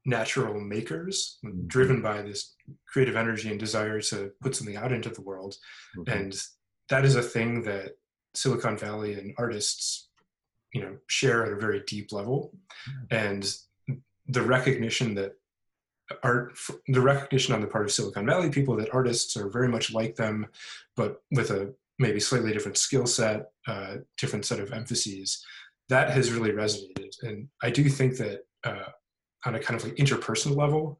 natural 0.08 0.60
makers 0.60 1.38
mm-hmm. 1.46 1.68
driven 1.68 2.02
by 2.02 2.22
this 2.22 2.56
creative 2.88 3.18
energy 3.18 3.50
and 3.50 3.60
desire 3.60 4.02
to 4.02 4.32
put 4.42 4.56
something 4.56 4.78
out 4.78 4.94
into 4.94 5.10
the 5.10 5.22
world 5.22 5.56
mm-hmm. 5.98 6.18
and 6.18 6.42
that 6.90 7.04
is 7.06 7.16
a 7.16 7.22
thing 7.22 7.62
that 7.62 7.98
silicon 8.34 8.78
valley 8.78 9.14
and 9.14 9.36
artists 9.38 10.08
you 10.74 10.82
know 10.82 10.96
share 11.08 11.46
at 11.46 11.52
a 11.52 11.60
very 11.60 11.84
deep 11.86 12.12
level 12.12 12.54
and 13.12 13.54
the 14.28 14.42
recognition 14.42 15.14
that 15.14 15.34
art 16.24 16.58
the 16.88 17.02
recognition 17.02 17.54
on 17.54 17.60
the 17.60 17.68
part 17.68 17.86
of 17.86 17.92
silicon 17.92 18.26
valley 18.26 18.50
people 18.50 18.78
that 18.78 18.94
artists 18.94 19.36
are 19.36 19.50
very 19.50 19.68
much 19.68 19.92
like 19.92 20.16
them 20.16 20.48
but 20.96 21.22
with 21.32 21.52
a 21.52 21.74
maybe 22.00 22.20
slightly 22.20 22.54
different 22.54 22.78
skill 22.78 23.06
set 23.06 23.50
uh, 23.68 23.96
different 24.18 24.46
set 24.46 24.62
of 24.62 24.72
emphases 24.72 25.44
that 25.90 26.10
has 26.10 26.32
really 26.32 26.52
resonated 26.52 27.12
and 27.24 27.50
i 27.62 27.70
do 27.70 27.90
think 27.90 28.16
that 28.16 28.46
uh, 28.64 28.90
on 29.48 29.56
a 29.56 29.60
kind 29.60 29.80
of 29.80 29.86
like 29.86 29.96
interpersonal 29.96 30.58
level, 30.58 31.00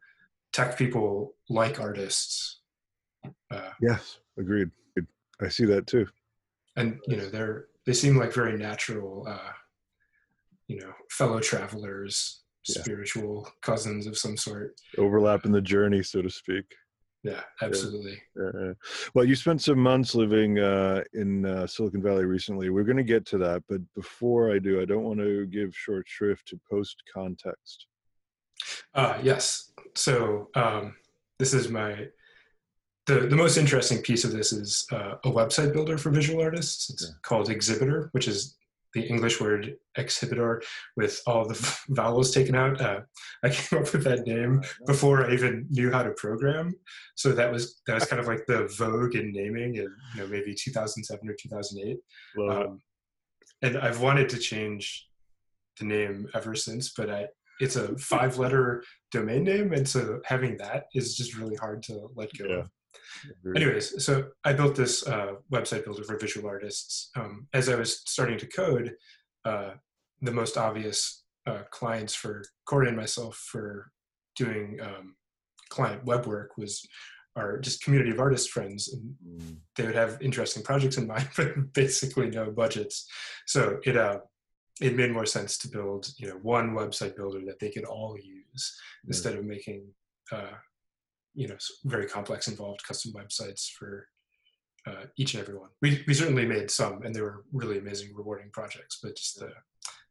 tech 0.54 0.78
people 0.78 1.36
like 1.50 1.80
artists. 1.80 2.62
Uh, 3.52 3.72
yes, 3.82 4.20
agreed. 4.40 4.70
I 5.42 5.50
see 5.50 5.66
that 5.66 5.86
too. 5.86 6.08
And 6.78 7.00
you 7.08 7.18
know, 7.18 7.30
they're 7.30 7.68
they 7.86 7.94
seem 7.94 8.18
like 8.18 8.34
very 8.34 8.58
natural, 8.58 9.26
uh, 9.28 9.52
you 10.68 10.80
know, 10.80 10.92
fellow 11.12 11.40
travelers, 11.40 12.42
yeah. 12.68 12.82
spiritual 12.82 13.50
cousins 13.62 14.08
of 14.08 14.18
some 14.18 14.38
sort. 14.38 14.76
Overlap 14.98 15.46
in 15.46 15.52
the 15.52 15.62
journey, 15.62 16.02
so 16.02 16.22
to 16.22 16.30
speak. 16.30 16.66
Yeah, 17.24 17.42
absolutely. 17.62 18.22
Yeah. 18.38 18.74
Well, 19.14 19.26
you 19.26 19.36
spent 19.36 19.62
some 19.62 19.80
months 19.80 20.16
living 20.16 20.60
uh, 20.60 21.04
in 21.14 21.46
uh, 21.46 21.68
Silicon 21.68 22.02
Valley 22.02 22.24
recently. 22.24 22.70
We're 22.70 22.84
going 22.84 22.98
to 22.98 23.04
get 23.04 23.26
to 23.28 23.38
that, 23.40 23.64
but 23.68 23.82
before 23.96 24.54
I 24.54 24.60
do, 24.60 24.82
I 24.82 24.86
don't 24.86 25.04
want 25.04 25.20
to 25.20 25.46
give 25.48 25.76
short 25.76 26.08
shrift 26.08 26.48
to 26.50 26.60
post 26.70 26.96
context. 27.14 27.88
Uh, 28.94 29.20
yes. 29.22 29.72
So 29.96 30.50
um, 30.56 30.96
this 31.40 31.54
is 31.54 31.70
my 31.70 32.08
the 33.06 33.22
the 33.22 33.36
most 33.36 33.58
interesting 33.58 34.02
piece 34.02 34.24
of 34.24 34.32
this 34.32 34.52
is 34.52 34.86
uh, 34.92 35.16
a 35.24 35.32
website 35.32 35.74
builder 35.74 35.98
for 35.98 36.12
visual 36.12 36.42
artists. 36.42 36.90
It's 36.90 37.04
yeah. 37.04 37.16
called 37.24 37.50
XHBTR, 37.50 38.10
which 38.12 38.28
is 38.28 38.58
the 38.94 39.04
English 39.04 39.40
word 39.40 39.76
exhibitor 39.96 40.62
with 40.96 41.22
all 41.28 41.48
the 41.48 41.78
vowels 41.90 42.32
taken 42.32 42.56
out. 42.56 42.80
Uh, 42.82 43.02
I 43.44 43.50
came 43.50 43.80
up 43.80 43.92
with 43.94 44.04
that 44.04 44.26
name 44.26 44.62
before 44.86 45.26
I 45.26 45.34
even 45.34 45.68
knew 45.70 45.92
how 45.92 46.04
to 46.04 46.12
program. 46.12 46.74
So 47.16 47.32
that 47.32 47.52
was 47.52 47.82
that 47.88 47.96
was 47.96 48.06
kind 48.06 48.20
of 48.20 48.28
like 48.28 48.46
the 48.46 48.68
vogue 48.78 49.16
in 49.16 49.32
naming 49.32 49.76
in 49.76 49.90
you 50.16 50.22
know 50.22 50.28
maybe 50.28 50.54
2007 50.54 51.30
or 51.30 51.34
2008. 51.34 51.98
Um, 52.50 52.82
and 53.62 53.78
I've 53.78 54.02
wanted 54.02 54.30
to 54.30 54.38
change 54.38 55.08
the 55.80 55.86
name 55.86 56.28
ever 56.34 56.56
since, 56.56 56.94
but 56.96 57.10
I 57.10 57.28
it's 57.60 57.76
a 57.76 57.98
five 57.98 58.38
letter 58.38 58.84
domain 59.12 59.44
name 59.44 59.74
and 59.74 59.88
so 59.88 60.20
having 60.26 60.58
that 60.58 60.86
is 60.94 61.16
just 61.16 61.38
really 61.38 61.56
hard 61.56 61.82
to 61.84 62.08
let 62.16 62.30
go 62.38 62.46
yeah. 62.48 62.56
of 62.56 63.56
anyways 63.56 64.04
so 64.04 64.28
i 64.44 64.54
built 64.54 64.76
this 64.76 65.06
uh, 65.08 65.34
website 65.52 65.84
builder 65.84 66.04
for 66.04 66.18
visual 66.18 66.48
artists 66.48 67.10
um, 67.16 67.48
as 67.54 67.70
i 67.70 67.76
was 67.76 68.02
starting 68.08 68.38
to 68.38 68.48
code 68.48 68.94
uh, 69.46 69.72
the 70.22 70.32
most 70.32 70.58
obvious 70.58 71.24
uh, 71.46 71.62
clients 71.72 72.14
for 72.14 72.44
corey 72.66 72.88
and 72.88 72.98
myself 72.98 73.36
for 73.36 73.92
doing 74.36 74.78
um, 74.82 75.16
client 75.70 76.04
web 76.06 76.26
work 76.26 76.52
was 76.58 76.86
our 77.36 77.60
just 77.60 77.84
community 77.84 78.10
of 78.12 78.20
artist 78.20 78.50
friends 78.50 78.92
and 78.94 79.16
mm. 79.26 79.58
they 79.76 79.86
would 79.86 79.96
have 79.96 80.18
interesting 80.22 80.64
projects 80.64 80.98
in 80.98 81.08
mind 81.08 81.28
but 81.38 81.74
basically 81.74 82.30
no 82.30 82.52
budgets 82.52 83.08
so 83.46 83.80
it 83.86 83.96
uh, 83.96 84.20
it 84.82 84.96
made 84.96 85.12
more 85.12 85.26
sense 85.26 85.58
to 85.58 85.68
build 85.68 86.12
you 86.18 86.28
know 86.28 86.40
one 86.42 86.72
website 86.72 87.16
builder 87.16 87.42
that 87.46 87.60
they 87.60 87.70
could 87.70 87.86
all 87.86 88.18
use 88.18 88.78
mm. 89.06 89.08
instead 89.08 89.36
of 89.36 89.46
making 89.46 89.86
uh, 90.32 90.56
you 91.34 91.48
know 91.48 91.58
very 91.86 92.08
complex 92.08 92.48
involved 92.48 92.84
custom 92.84 93.14
websites 93.14 93.70
for 93.72 94.08
uh, 94.88 95.06
each 95.18 95.34
and 95.34 95.42
every 95.42 95.58
one. 95.58 95.70
We, 95.82 96.04
we 96.08 96.14
certainly 96.14 96.46
made 96.46 96.72
some 96.72 97.04
and 97.04 97.14
they 97.14 97.22
were 97.22 97.44
really 97.52 97.78
amazing 97.78 98.14
rewarding 98.16 98.50
projects 98.52 99.00
but 99.02 99.16
just 99.16 99.40
the 99.40 99.52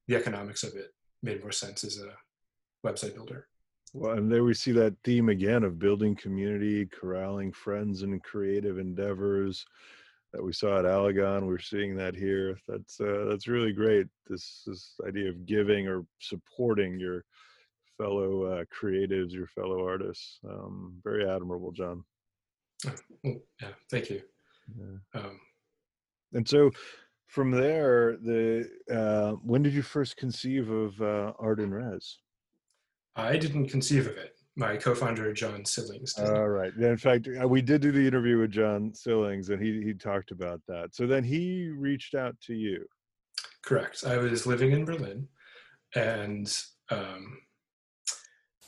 the 0.08 0.16
economics 0.16 0.62
of 0.62 0.74
it 0.76 0.92
made 1.22 1.40
more 1.40 1.52
sense 1.52 1.82
as 1.82 1.98
a 1.98 2.86
website 2.86 3.14
builder. 3.14 3.48
Well 3.92 4.18
and 4.18 4.30
there 4.30 4.44
we 4.44 4.54
see 4.54 4.72
that 4.72 4.94
theme 5.04 5.28
again 5.28 5.64
of 5.64 5.78
building 5.78 6.14
community 6.14 6.86
corralling 6.86 7.52
friends 7.52 8.02
and 8.02 8.22
creative 8.22 8.78
endeavors 8.78 9.64
that 10.36 10.44
we 10.44 10.52
saw 10.52 10.78
at 10.78 10.84
Allegon. 10.84 11.46
We're 11.46 11.58
seeing 11.58 11.96
that 11.96 12.14
here. 12.14 12.58
That's 12.68 13.00
uh, 13.00 13.24
that's 13.30 13.48
really 13.48 13.72
great. 13.72 14.06
This 14.26 14.64
this 14.66 14.94
idea 15.08 15.30
of 15.30 15.46
giving 15.46 15.88
or 15.88 16.04
supporting 16.20 17.00
your 17.00 17.24
fellow 17.96 18.44
uh, 18.44 18.64
creatives, 18.64 19.32
your 19.32 19.46
fellow 19.46 19.82
artists. 19.82 20.38
Um, 20.48 21.00
very 21.02 21.26
admirable, 21.28 21.72
John. 21.72 22.04
Yeah, 23.24 23.72
thank 23.90 24.10
you. 24.10 24.20
Yeah. 24.78 25.20
Um, 25.20 25.40
and 26.34 26.46
so, 26.46 26.70
from 27.28 27.50
there, 27.50 28.18
the 28.18 28.68
uh, 28.92 29.32
when 29.42 29.62
did 29.62 29.72
you 29.72 29.82
first 29.82 30.18
conceive 30.18 30.68
of 30.68 31.00
uh, 31.00 31.32
Art 31.38 31.60
in 31.60 31.72
Res? 31.72 32.18
I 33.16 33.38
didn't 33.38 33.68
conceive 33.68 34.06
of 34.06 34.18
it 34.18 34.35
my 34.56 34.76
co-founder 34.76 35.32
John 35.34 35.64
Sillings. 35.64 36.14
Did. 36.14 36.30
All 36.30 36.48
right. 36.48 36.72
In 36.74 36.96
fact, 36.96 37.28
uh, 37.28 37.46
we 37.46 37.60
did 37.60 37.82
do 37.82 37.92
the 37.92 38.06
interview 38.06 38.38
with 38.38 38.50
John 38.50 38.92
Sillings, 38.94 39.50
and 39.50 39.62
he 39.62 39.82
he 39.82 39.92
talked 39.94 40.30
about 40.30 40.60
that. 40.66 40.94
So 40.94 41.06
then 41.06 41.22
he 41.22 41.68
reached 41.68 42.14
out 42.14 42.34
to 42.46 42.54
you. 42.54 42.86
Correct. 43.62 44.04
I 44.06 44.16
was 44.16 44.46
living 44.46 44.72
in 44.72 44.84
Berlin, 44.84 45.28
and 45.94 46.52
um, 46.90 47.38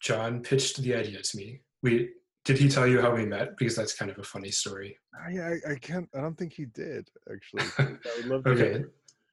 John 0.03 0.42
pitched 0.42 0.83
the 0.83 0.94
idea 0.94 1.22
to 1.22 1.37
me. 1.37 1.61
We 1.83 2.11
did 2.44 2.59
he 2.59 2.68
tell 2.68 2.87
you 2.87 3.01
how 3.01 3.14
we 3.14 3.24
met? 3.24 3.57
Because 3.57 3.74
that's 3.74 3.94
kind 3.94 4.11
of 4.11 4.18
a 4.18 4.22
funny 4.22 4.51
story. 4.51 4.98
I 5.14 5.59
I, 5.70 5.74
can't. 5.77 6.09
I 6.14 6.20
don't 6.20 6.37
think 6.37 6.53
he 6.53 6.66
did 6.66 7.09
actually. 7.33 7.64
I 7.79 7.96
would 8.16 8.27
love 8.27 8.44
to 8.44 8.51
okay. 8.51 8.85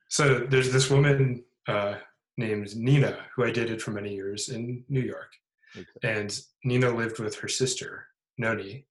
So 0.08 0.40
there's 0.40 0.72
this 0.72 0.90
woman 0.90 1.44
uh, 1.68 1.96
named 2.38 2.76
Nina 2.76 3.18
who 3.36 3.44
I 3.44 3.52
dated 3.52 3.82
for 3.82 3.92
many 3.92 4.14
years 4.14 4.50
in 4.50 4.84
New 4.88 5.02
York. 5.02 5.34
And 6.04 6.38
Nina 6.64 6.90
lived 6.92 7.20
with 7.20 7.36
her 7.38 7.48
sister, 7.48 8.08
Noni. 8.38 8.86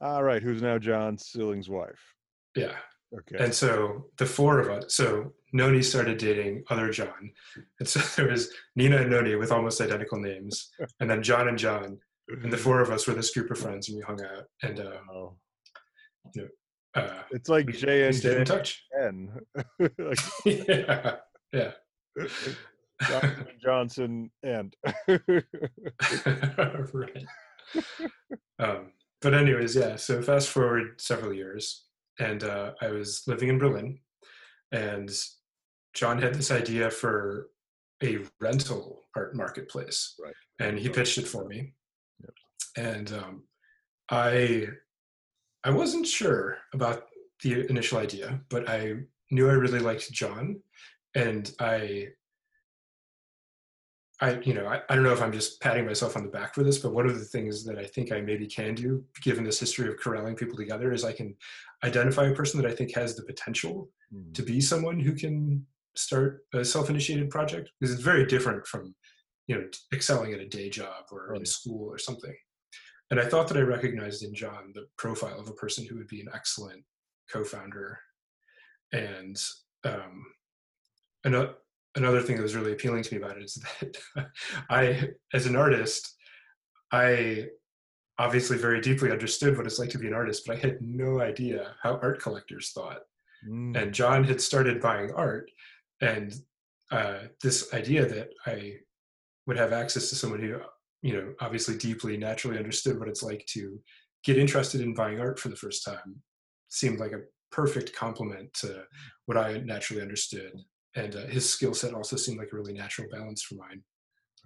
All 0.00 0.22
right, 0.22 0.42
who's 0.42 0.62
now 0.62 0.78
John 0.78 1.16
Silling's 1.18 1.68
wife? 1.68 2.00
Yeah. 2.56 2.76
Okay. 3.16 3.42
And 3.42 3.54
so 3.54 4.06
the 4.18 4.26
four 4.26 4.58
of 4.58 4.68
us, 4.68 4.94
so 4.94 5.32
Noni 5.52 5.82
started 5.82 6.18
dating 6.18 6.64
other 6.68 6.90
John. 6.90 7.30
And 7.78 7.88
so 7.88 8.00
there 8.16 8.30
was 8.30 8.50
Nina 8.76 8.98
and 8.98 9.10
Noni 9.10 9.36
with 9.36 9.52
almost 9.52 9.80
identical 9.80 10.18
names. 10.18 10.70
And 11.00 11.08
then 11.08 11.22
John 11.22 11.48
and 11.48 11.58
John. 11.58 11.98
And 12.42 12.52
the 12.52 12.56
four 12.56 12.80
of 12.80 12.90
us 12.90 13.06
were 13.06 13.14
this 13.14 13.32
group 13.32 13.50
of 13.50 13.58
friends 13.58 13.88
and 13.88 13.96
we 13.98 14.02
hung 14.02 14.20
out. 14.24 14.44
And 14.62 14.80
uh, 14.80 14.98
Oh. 15.12 15.36
uh, 16.96 17.22
It's 17.30 17.48
like 17.48 17.68
J 17.68 18.06
and 18.06 18.16
stayed 18.16 18.38
in 18.38 18.44
touch. 18.44 18.82
N. 19.00 19.30
like 19.98 20.18
yeah. 20.44 21.16
Yeah. 21.52 21.72
Johnson, 23.08 23.46
Johnson 23.62 24.30
and. 24.42 24.76
right. 26.92 27.26
Um, 28.58 28.92
but 29.20 29.34
anyways, 29.34 29.74
yeah. 29.76 29.96
So 29.96 30.20
fast 30.22 30.50
forward 30.50 31.00
several 31.00 31.32
years, 31.32 31.86
and 32.18 32.44
uh, 32.44 32.72
I 32.80 32.90
was 32.90 33.22
living 33.26 33.48
in 33.48 33.58
Berlin, 33.58 33.98
and 34.72 35.10
John 35.94 36.20
had 36.20 36.34
this 36.34 36.50
idea 36.50 36.90
for 36.90 37.48
a 38.02 38.18
rental 38.40 39.02
art 39.16 39.34
marketplace, 39.34 40.14
Right. 40.22 40.34
and 40.60 40.78
he 40.78 40.88
pitched 40.88 41.18
it 41.18 41.26
for 41.26 41.46
me. 41.48 41.72
Yep. 42.20 42.34
And 42.76 43.12
um, 43.12 43.42
I, 44.10 44.66
I 45.64 45.70
wasn't 45.70 46.06
sure 46.06 46.58
about 46.74 47.04
the 47.42 47.68
initial 47.70 47.98
idea, 47.98 48.40
but 48.50 48.68
I 48.68 48.94
knew 49.30 49.48
I 49.48 49.52
really 49.54 49.78
liked 49.78 50.12
John, 50.12 50.60
and 51.14 51.50
I 51.60 52.08
I, 54.24 54.40
you 54.40 54.54
know, 54.54 54.66
I, 54.66 54.80
I 54.88 54.94
don't 54.94 55.04
know 55.04 55.12
if 55.12 55.22
I'm 55.22 55.32
just 55.32 55.60
patting 55.60 55.86
myself 55.86 56.16
on 56.16 56.22
the 56.22 56.30
back 56.30 56.54
for 56.54 56.62
this, 56.62 56.78
but 56.78 56.94
one 56.94 57.06
of 57.06 57.18
the 57.18 57.24
things 57.24 57.64
that 57.64 57.78
I 57.78 57.84
think 57.84 58.10
I 58.10 58.20
maybe 58.20 58.46
can 58.46 58.74
do, 58.74 59.04
given 59.20 59.44
this 59.44 59.60
history 59.60 59.88
of 59.88 59.98
corralling 59.98 60.34
people 60.34 60.56
together, 60.56 60.92
is 60.92 61.04
I 61.04 61.12
can 61.12 61.36
identify 61.82 62.24
a 62.26 62.34
person 62.34 62.60
that 62.60 62.70
I 62.70 62.74
think 62.74 62.94
has 62.94 63.16
the 63.16 63.24
potential 63.24 63.90
Hmm. 64.14 64.32
to 64.32 64.42
be 64.42 64.60
someone 64.60 65.00
who 65.00 65.14
can 65.14 65.66
start 65.96 66.44
a 66.52 66.64
self-initiated 66.64 67.30
project 67.30 67.70
because 67.80 67.94
it's 67.94 68.02
very 68.02 68.26
different 68.26 68.66
from, 68.66 68.94
you 69.46 69.56
know, 69.56 69.66
excelling 69.92 70.32
at 70.32 70.40
a 70.40 70.48
day 70.48 70.68
job 70.68 71.04
or 71.10 71.34
in 71.34 71.44
school 71.44 71.88
or 71.88 71.98
something. 71.98 72.34
And 73.10 73.20
I 73.20 73.26
thought 73.26 73.48
that 73.48 73.56
I 73.56 73.62
recognized 73.62 74.22
in 74.22 74.34
John 74.34 74.72
the 74.74 74.86
profile 74.96 75.38
of 75.38 75.48
a 75.48 75.54
person 75.54 75.84
who 75.84 75.96
would 75.96 76.08
be 76.08 76.20
an 76.20 76.28
excellent 76.34 76.84
co-founder. 77.30 77.98
And 78.92 79.36
um, 79.84 80.26
another 81.24 81.54
another 81.96 82.20
thing 82.20 82.36
that 82.36 82.42
was 82.42 82.56
really 82.56 82.72
appealing 82.72 83.02
to 83.02 83.14
me 83.14 83.22
about 83.22 83.36
it 83.36 83.44
is 83.44 83.54
that 83.80 84.26
I, 84.70 85.10
as 85.32 85.46
an 85.46 85.56
artist, 85.56 86.16
I 86.92 87.46
obviously 88.18 88.56
very 88.56 88.80
deeply 88.80 89.10
understood 89.10 89.56
what 89.56 89.66
it's 89.66 89.78
like 89.78 89.90
to 89.90 89.98
be 89.98 90.06
an 90.06 90.14
artist, 90.14 90.44
but 90.46 90.56
I 90.56 90.60
had 90.60 90.78
no 90.80 91.20
idea 91.20 91.74
how 91.82 91.98
art 92.02 92.20
collectors 92.20 92.70
thought. 92.72 93.00
Mm. 93.48 93.80
And 93.80 93.94
John 93.94 94.24
had 94.24 94.40
started 94.40 94.80
buying 94.80 95.12
art, 95.12 95.50
and 96.00 96.34
uh, 96.90 97.18
this 97.42 97.72
idea 97.74 98.06
that 98.06 98.28
I 98.46 98.76
would 99.46 99.56
have 99.56 99.72
access 99.72 100.08
to 100.08 100.14
someone 100.14 100.40
who, 100.40 100.58
you 101.02 101.14
know, 101.14 101.34
obviously 101.40 101.76
deeply, 101.76 102.16
naturally 102.16 102.58
understood 102.58 102.98
what 102.98 103.08
it's 103.08 103.22
like 103.22 103.44
to 103.50 103.78
get 104.22 104.38
interested 104.38 104.80
in 104.80 104.94
buying 104.94 105.20
art 105.20 105.38
for 105.38 105.48
the 105.48 105.56
first 105.56 105.84
time 105.84 106.22
seemed 106.68 106.98
like 106.98 107.12
a 107.12 107.20
perfect 107.50 107.94
complement 107.94 108.52
to 108.54 108.84
what 109.26 109.36
I 109.36 109.58
naturally 109.58 110.02
understood 110.02 110.52
and 110.96 111.16
uh, 111.16 111.26
his 111.26 111.48
skill 111.48 111.74
set 111.74 111.94
also 111.94 112.16
seemed 112.16 112.38
like 112.38 112.52
a 112.52 112.56
really 112.56 112.72
natural 112.72 113.08
balance 113.10 113.42
for 113.42 113.54
mine. 113.56 113.82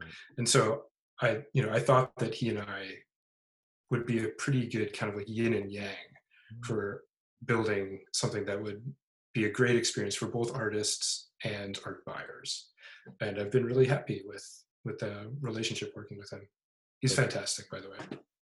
Right. 0.00 0.11
And 0.38 0.48
so 0.48 0.84
I, 1.20 1.42
you 1.52 1.62
know, 1.64 1.72
I 1.72 1.80
thought 1.80 2.14
that 2.18 2.34
he 2.34 2.48
and 2.50 2.61
I 2.61 2.88
would 3.90 4.06
be 4.06 4.24
a 4.24 4.28
pretty 4.38 4.66
good 4.68 4.92
kind 4.96 5.11
of 5.11 5.16
like 5.18 5.28
yin 5.28 5.54
and 5.54 5.70
yang 5.70 5.94
Mm. 6.50 6.64
for 6.64 7.04
building 7.44 8.00
something 8.14 8.46
that 8.46 8.62
would 8.62 8.82
be 9.34 9.44
a 9.44 9.50
great 9.50 9.76
experience 9.76 10.14
for 10.14 10.28
both 10.28 10.54
artists 10.56 11.28
and 11.44 11.78
art 11.84 12.02
buyers. 12.06 12.70
And 13.20 13.38
I've 13.38 13.50
been 13.50 13.66
really 13.66 13.87
happy 13.87 14.22
with 14.24 14.46
with 14.87 14.98
the 14.98 15.30
relationship 15.42 15.92
working 15.94 16.16
with 16.16 16.32
him. 16.32 16.48
He's 17.00 17.12
Okay. 17.12 17.24
fantastic, 17.24 17.70
by 17.70 17.80
the 17.80 17.90
way. 17.90 17.98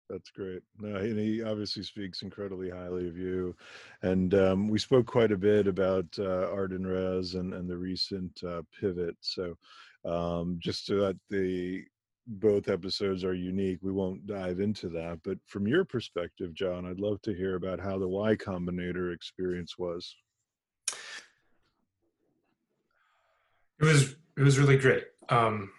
That's 0.10 0.30
great. 0.30 0.62
No, 0.80 0.96
and 0.96 1.18
he 1.18 1.44
obviously 1.44 1.84
speaks 1.84 2.22
incredibly 2.22 2.70
highly 2.70 3.08
of 3.08 3.18
you. 3.18 3.56
And 4.02 4.34
um, 4.36 4.68
we 4.68 4.78
spoke 4.78 5.06
quite 5.06 5.32
a 5.32 5.38
bit 5.38 5.68
about 5.68 6.06
uh, 6.20 6.52
Art 6.52 6.72
and 6.72 6.86
Res 6.86 7.36
and, 7.36 7.54
and 7.54 7.70
the 7.70 7.78
recent 7.78 8.44
uh, 8.44 8.62
pivot. 8.80 9.16
So 9.22 9.58
um, 10.06 10.58
just 10.60 10.86
so 10.86 10.98
that 10.98 11.18
the 11.30 11.84
both 12.28 12.70
episodes 12.70 13.24
are 13.24 13.34
unique, 13.34 13.80
we 13.82 13.92
won't 13.92 14.28
dive 14.28 14.60
into 14.60 14.88
that. 14.90 15.20
But 15.24 15.38
from 15.46 15.68
your 15.68 15.84
perspective, 15.84 16.54
John, 16.54 16.86
I'd 16.86 17.00
love 17.00 17.22
to 17.24 17.34
hear 17.34 17.56
about 17.56 17.80
how 17.80 17.98
the 17.98 18.08
Y 18.08 18.36
Combinator 18.36 19.14
experience 19.14 19.78
was. 19.78 20.16
It 23.80 23.86
was 23.86 24.16
it 24.38 24.42
was 24.42 24.60
really 24.60 24.78
great. 24.78 25.06
Um, 25.30 25.72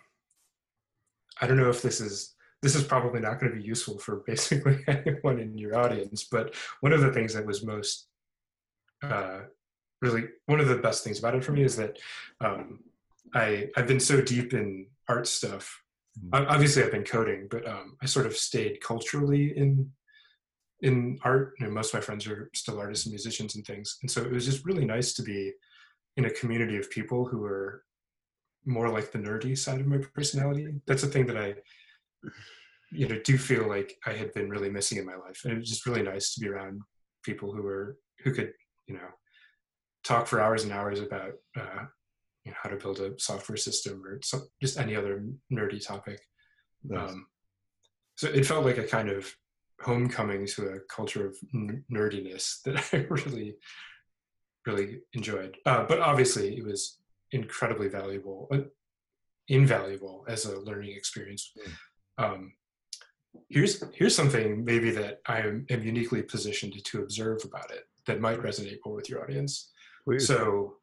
I 1.40 1.46
don't 1.46 1.56
know 1.56 1.70
if 1.70 1.82
this 1.82 2.00
is 2.00 2.33
this 2.64 2.74
is 2.74 2.82
probably 2.82 3.20
not 3.20 3.38
going 3.38 3.52
to 3.52 3.58
be 3.58 3.62
useful 3.62 3.98
for 3.98 4.22
basically 4.26 4.82
anyone 4.88 5.38
in 5.38 5.58
your 5.58 5.78
audience, 5.78 6.24
but 6.24 6.54
one 6.80 6.94
of 6.94 7.02
the 7.02 7.12
things 7.12 7.34
that 7.34 7.44
was 7.44 7.62
most 7.62 8.06
uh, 9.02 9.40
really 10.00 10.24
one 10.46 10.60
of 10.60 10.68
the 10.68 10.76
best 10.76 11.04
things 11.04 11.18
about 11.18 11.34
it 11.34 11.44
for 11.44 11.52
me 11.52 11.62
is 11.62 11.76
that 11.76 11.98
um, 12.40 12.80
I 13.34 13.68
I've 13.76 13.86
been 13.86 14.00
so 14.00 14.22
deep 14.22 14.54
in 14.54 14.86
art 15.10 15.26
stuff. 15.26 15.82
Mhm. 16.18 16.46
Obviously, 16.48 16.82
I've 16.82 16.92
been 16.92 17.04
coding, 17.04 17.48
but 17.50 17.68
um, 17.68 17.98
I 18.02 18.06
sort 18.06 18.24
of 18.24 18.34
stayed 18.34 18.80
culturally 18.80 19.56
in 19.56 19.92
in 20.80 21.18
art. 21.22 21.52
You 21.58 21.66
know, 21.66 21.72
most 21.72 21.92
of 21.92 22.00
my 22.00 22.04
friends 22.04 22.26
are 22.26 22.50
still 22.54 22.80
artists 22.80 23.04
and 23.04 23.12
musicians 23.12 23.56
and 23.56 23.66
things, 23.66 23.98
and 24.00 24.10
so 24.10 24.22
it 24.22 24.32
was 24.32 24.46
just 24.46 24.64
really 24.64 24.86
nice 24.86 25.12
to 25.14 25.22
be 25.22 25.52
in 26.16 26.24
a 26.24 26.30
community 26.30 26.78
of 26.78 26.90
people 26.90 27.26
who 27.26 27.44
are 27.44 27.84
more 28.64 28.88
like 28.88 29.12
the 29.12 29.18
nerdy 29.18 29.56
side 29.58 29.80
of 29.80 29.86
my 29.86 29.98
personality. 30.14 30.68
That's 30.86 31.02
a 31.02 31.08
thing 31.08 31.26
that 31.26 31.36
I, 31.36 31.56
you 32.90 33.08
know, 33.08 33.18
do 33.24 33.36
feel 33.38 33.68
like 33.68 33.96
I 34.06 34.12
had 34.12 34.32
been 34.34 34.50
really 34.50 34.70
missing 34.70 34.98
in 34.98 35.06
my 35.06 35.16
life, 35.16 35.40
and 35.44 35.52
it 35.52 35.58
was 35.58 35.68
just 35.68 35.86
really 35.86 36.02
nice 36.02 36.34
to 36.34 36.40
be 36.40 36.48
around 36.48 36.80
people 37.24 37.52
who 37.52 37.62
were 37.62 37.96
who 38.22 38.32
could, 38.32 38.52
you 38.86 38.94
know, 38.94 39.08
talk 40.04 40.26
for 40.26 40.40
hours 40.40 40.64
and 40.64 40.72
hours 40.72 41.00
about 41.00 41.32
uh, 41.58 41.84
you 42.44 42.52
know, 42.52 42.56
how 42.62 42.68
to 42.68 42.76
build 42.76 43.00
a 43.00 43.18
software 43.18 43.56
system 43.56 44.04
or 44.04 44.20
some, 44.22 44.46
just 44.60 44.78
any 44.78 44.94
other 44.94 45.24
nerdy 45.52 45.84
topic. 45.84 46.20
Nice. 46.84 47.10
Um, 47.10 47.26
so 48.16 48.28
it 48.28 48.46
felt 48.46 48.64
like 48.64 48.78
a 48.78 48.84
kind 48.84 49.08
of 49.08 49.34
homecoming 49.80 50.46
to 50.46 50.68
a 50.68 50.80
culture 50.94 51.26
of 51.26 51.36
n- 51.54 51.84
nerdiness 51.92 52.62
that 52.64 52.84
I 52.92 52.98
really, 53.08 53.56
really 54.66 55.00
enjoyed. 55.14 55.56
Uh, 55.66 55.84
but 55.84 56.00
obviously, 56.00 56.56
it 56.56 56.64
was 56.64 56.98
incredibly 57.32 57.88
valuable, 57.88 58.48
uh, 58.52 58.58
invaluable 59.48 60.24
as 60.28 60.44
a 60.44 60.60
learning 60.60 60.92
experience. 60.92 61.52
Um, 62.18 62.52
here's 63.48 63.82
here's 63.92 64.14
something 64.14 64.64
maybe 64.64 64.90
that 64.92 65.20
I 65.26 65.40
am, 65.40 65.66
am 65.70 65.82
uniquely 65.82 66.22
positioned 66.22 66.82
to 66.84 67.02
observe 67.02 67.44
about 67.44 67.70
it 67.70 67.84
that 68.06 68.20
might 68.20 68.40
resonate 68.40 68.78
more 68.84 68.94
with 68.94 69.08
your 69.08 69.22
audience. 69.22 69.72
Please. 70.04 70.26
So, 70.26 70.76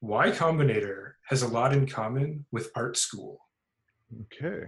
Y 0.00 0.30
Combinator 0.30 1.12
has 1.28 1.42
a 1.42 1.48
lot 1.48 1.72
in 1.72 1.86
common 1.86 2.44
with 2.50 2.70
art 2.74 2.96
school 2.96 3.38
okay. 4.22 4.64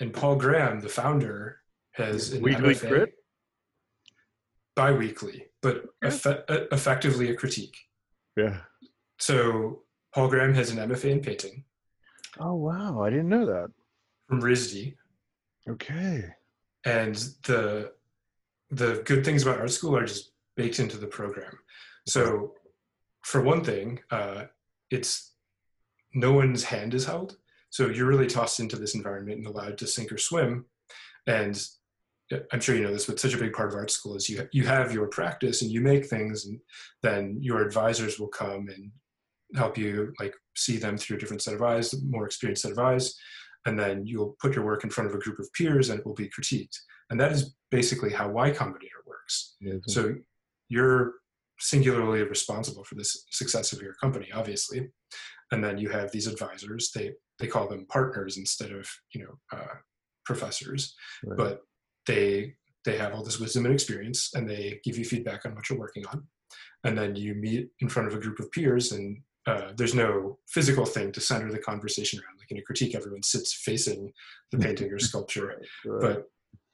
and 0.00 0.12
Paul 0.12 0.36
Graham, 0.36 0.80
the 0.80 0.88
founder, 0.88 1.60
has 1.92 2.32
an 2.32 2.42
Weekly 2.42 2.74
MFA, 2.74 2.88
crit? 2.88 3.14
bi-weekly, 4.76 5.46
but 5.62 5.84
effectively 6.02 7.30
a 7.30 7.34
critique. 7.34 7.76
Yeah. 8.36 8.58
So 9.18 9.84
Paul 10.14 10.28
Graham 10.28 10.52
has 10.54 10.70
an 10.70 10.76
MFA 10.88 11.10
in 11.10 11.20
painting 11.20 11.64
Oh, 12.38 12.54
wow. 12.54 13.02
I 13.02 13.10
didn't 13.10 13.28
know 13.28 13.46
that. 13.46 13.70
From 14.34 14.48
RISD, 14.48 14.96
Okay. 15.68 16.34
and 16.84 17.14
the 17.46 17.92
the 18.70 19.02
good 19.04 19.24
things 19.24 19.42
about 19.42 19.60
art 19.60 19.70
school 19.70 19.96
are 19.96 20.06
just 20.06 20.32
baked 20.56 20.80
into 20.80 20.96
the 20.96 21.06
program. 21.06 21.56
So, 22.08 22.54
for 23.22 23.40
one 23.40 23.62
thing, 23.62 24.00
uh, 24.10 24.44
it's 24.90 25.34
no 26.14 26.32
one's 26.32 26.64
hand 26.64 26.94
is 26.94 27.04
held, 27.04 27.36
so 27.70 27.88
you're 27.88 28.06
really 28.08 28.26
tossed 28.26 28.60
into 28.60 28.76
this 28.76 28.94
environment 28.94 29.38
and 29.38 29.46
allowed 29.46 29.78
to 29.78 29.86
sink 29.86 30.10
or 30.10 30.18
swim. 30.18 30.66
And 31.26 31.56
uh, 32.32 32.38
I'm 32.52 32.60
sure 32.60 32.74
you 32.74 32.82
know 32.82 32.92
this, 32.92 33.06
but 33.06 33.20
such 33.20 33.34
a 33.34 33.38
big 33.38 33.52
part 33.52 33.70
of 33.70 33.76
art 33.76 33.90
school 33.90 34.16
is 34.16 34.28
you 34.28 34.48
you 34.52 34.66
have 34.66 34.92
your 34.92 35.06
practice 35.06 35.62
and 35.62 35.70
you 35.70 35.80
make 35.80 36.06
things, 36.06 36.46
and 36.46 36.58
then 37.02 37.38
your 37.40 37.62
advisors 37.62 38.18
will 38.18 38.28
come 38.28 38.68
and 38.68 38.90
help 39.54 39.78
you 39.78 40.12
like 40.18 40.34
see 40.56 40.76
them 40.78 40.96
through 40.98 41.16
a 41.16 41.20
different 41.20 41.42
set 41.42 41.54
of 41.54 41.62
eyes, 41.62 41.94
more 42.02 42.26
experienced 42.26 42.62
set 42.62 42.72
of 42.72 42.78
eyes, 42.78 43.14
and 43.66 43.78
then 43.78 44.06
you'll 44.06 44.36
put 44.40 44.54
your 44.54 44.64
work 44.64 44.84
in 44.84 44.90
front 44.90 45.08
of 45.08 45.14
a 45.14 45.18
group 45.18 45.38
of 45.38 45.52
peers 45.52 45.90
and 45.90 46.00
it 46.00 46.06
will 46.06 46.14
be 46.14 46.28
critiqued. 46.28 46.76
And 47.10 47.20
that 47.20 47.32
is 47.32 47.54
basically 47.70 48.12
how 48.12 48.28
Y 48.30 48.50
Combinator 48.50 49.02
works. 49.06 49.56
Amazing. 49.62 49.82
So 49.88 50.14
you're 50.68 51.14
singularly 51.58 52.22
responsible 52.22 52.84
for 52.84 52.94
the 52.96 53.04
success 53.04 53.72
of 53.72 53.80
your 53.80 53.94
company, 53.94 54.28
obviously, 54.34 54.88
and 55.52 55.62
then 55.62 55.78
you 55.78 55.88
have 55.90 56.10
these 56.10 56.26
advisors. 56.26 56.90
They 56.94 57.12
they 57.38 57.46
call 57.46 57.68
them 57.68 57.86
partners 57.86 58.36
instead 58.36 58.70
of 58.72 58.88
you 59.12 59.22
know 59.24 59.58
uh, 59.58 59.74
professors, 60.24 60.94
Right. 61.24 61.36
but 61.36 61.60
they 62.06 62.54
they 62.84 62.96
have 62.98 63.14
all 63.14 63.24
this 63.24 63.40
wisdom 63.40 63.64
and 63.66 63.74
experience, 63.74 64.30
and 64.34 64.48
they 64.48 64.80
give 64.84 64.98
you 64.98 65.04
feedback 65.04 65.46
on 65.46 65.54
what 65.54 65.68
you're 65.70 65.78
working 65.78 66.06
on. 66.06 66.26
And 66.84 66.96
then 66.98 67.16
you 67.16 67.34
meet 67.34 67.70
in 67.80 67.88
front 67.88 68.08
of 68.08 68.14
a 68.14 68.20
group 68.20 68.38
of 68.40 68.50
peers, 68.52 68.92
and 68.92 69.22
uh, 69.46 69.72
there's 69.76 69.94
no 69.94 70.38
physical 70.48 70.86
thing 70.86 71.12
to 71.12 71.20
center 71.20 71.50
the 71.52 71.58
conversation 71.58 72.18
around. 72.18 72.38
Like 72.38 72.50
in 72.50 72.58
a 72.58 72.62
critique, 72.62 72.94
everyone 72.94 73.22
sits 73.22 73.52
facing 73.52 74.12
the 74.50 74.58
painting 74.64 74.90
or 74.92 74.98
sculpture, 74.98 75.60
Right. 75.84 76.00
but 76.00 76.24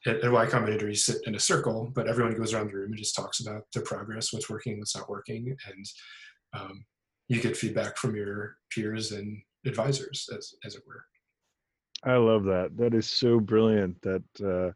at, 0.06 0.24
at 0.24 0.32
Y 0.32 0.46
Combinator, 0.46 0.88
you 0.88 0.94
sit 0.94 1.18
in 1.26 1.34
a 1.34 1.40
circle, 1.40 1.90
but 1.94 2.08
everyone 2.08 2.34
goes 2.34 2.54
around 2.54 2.68
the 2.68 2.74
room 2.76 2.90
and 2.90 2.96
just 2.98 3.16
talks 3.16 3.40
about 3.40 3.64
their 3.74 3.82
progress, 3.82 4.32
what's 4.32 4.48
working, 4.48 4.78
what's 4.78 4.96
not 4.96 5.10
working, 5.10 5.56
and 5.66 5.86
um, 6.54 6.84
you 7.28 7.40
get 7.40 7.56
feedback 7.56 7.96
from 7.96 8.16
your 8.16 8.56
peers 8.70 9.12
and 9.12 9.40
advisors, 9.66 10.28
as 10.36 10.54
as 10.64 10.74
it 10.74 10.82
were. 10.86 11.04
I 12.02 12.16
love 12.16 12.44
that. 12.44 12.76
That 12.78 12.94
is 12.94 13.06
so 13.10 13.40
brilliant 13.40 14.00
that 14.02 14.22
uh, 14.42 14.72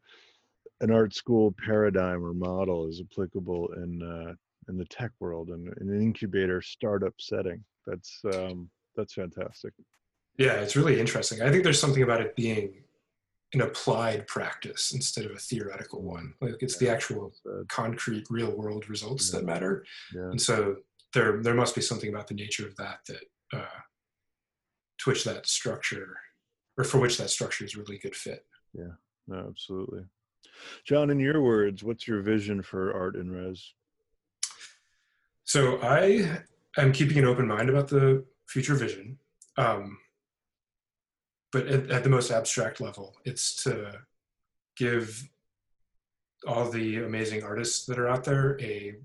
an 0.82 0.90
art 0.90 1.14
school 1.14 1.54
paradigm 1.64 2.22
or 2.22 2.34
model 2.34 2.86
is 2.86 3.00
applicable 3.00 3.68
in 3.76 4.02
uh, 4.02 4.34
in 4.68 4.76
the 4.76 4.84
tech 4.86 5.10
world 5.20 5.48
and 5.48 5.68
in 5.80 5.88
an 5.90 6.02
incubator 6.02 6.60
startup 6.60 7.14
setting. 7.18 7.64
That's 7.86 8.20
um, 8.34 8.70
that's 8.96 9.14
fantastic. 9.14 9.72
Yeah, 10.38 10.54
it's 10.54 10.76
really 10.76 10.98
interesting. 10.98 11.42
I 11.42 11.50
think 11.50 11.62
there's 11.64 11.80
something 11.80 12.02
about 12.02 12.20
it 12.20 12.34
being 12.36 12.82
an 13.52 13.60
applied 13.60 14.26
practice 14.26 14.92
instead 14.92 15.24
of 15.26 15.32
a 15.32 15.38
theoretical 15.38 16.02
one. 16.02 16.34
Like 16.40 16.56
it's 16.60 16.76
the 16.78 16.88
actual 16.90 17.32
Uh, 17.46 17.62
concrete, 17.68 18.26
real 18.30 18.52
world 18.56 18.88
results 18.88 19.30
that 19.30 19.44
matter. 19.44 19.84
yeah. 20.14 20.30
And 20.30 20.40
so 20.40 20.76
there 21.12 21.40
there 21.42 21.54
must 21.54 21.74
be 21.74 21.80
something 21.82 22.10
about 22.12 22.26
the 22.26 22.34
nature 22.34 22.66
of 22.66 22.74
that 22.76 22.98
that 23.08 23.24
uh, 23.52 23.78
to 24.98 25.10
which 25.10 25.22
that 25.24 25.46
structure 25.46 26.16
or 26.76 26.84
for 26.84 26.98
which 26.98 27.16
that 27.18 27.30
structure 27.30 27.64
is 27.64 27.76
really 27.76 27.98
good 27.98 28.16
fit. 28.16 28.44
Yeah, 28.72 28.94
no, 29.28 29.46
absolutely. 29.48 30.04
John, 30.84 31.10
in 31.10 31.20
your 31.20 31.40
words, 31.42 31.84
what's 31.84 32.08
your 32.08 32.20
vision 32.22 32.62
for 32.62 32.92
art 32.92 33.14
in 33.14 33.30
res? 33.30 33.74
So 35.44 35.78
I 35.82 36.40
am 36.76 36.92
keeping 36.92 37.18
an 37.18 37.24
open 37.24 37.46
mind 37.46 37.68
about 37.68 37.88
the 37.88 38.24
future 38.46 38.74
vision. 38.74 39.18
Um, 39.56 39.98
but 41.52 41.66
at, 41.68 41.90
at 41.90 42.04
the 42.04 42.10
most 42.10 42.30
abstract 42.30 42.80
level, 42.80 43.14
it's 43.24 43.62
to 43.64 44.00
give 44.76 45.28
all 46.46 46.68
the 46.68 46.98
amazing 46.98 47.42
artists 47.42 47.86
that 47.86 47.98
are 47.98 48.08
out 48.08 48.24
there 48.24 48.60
a 48.60 48.96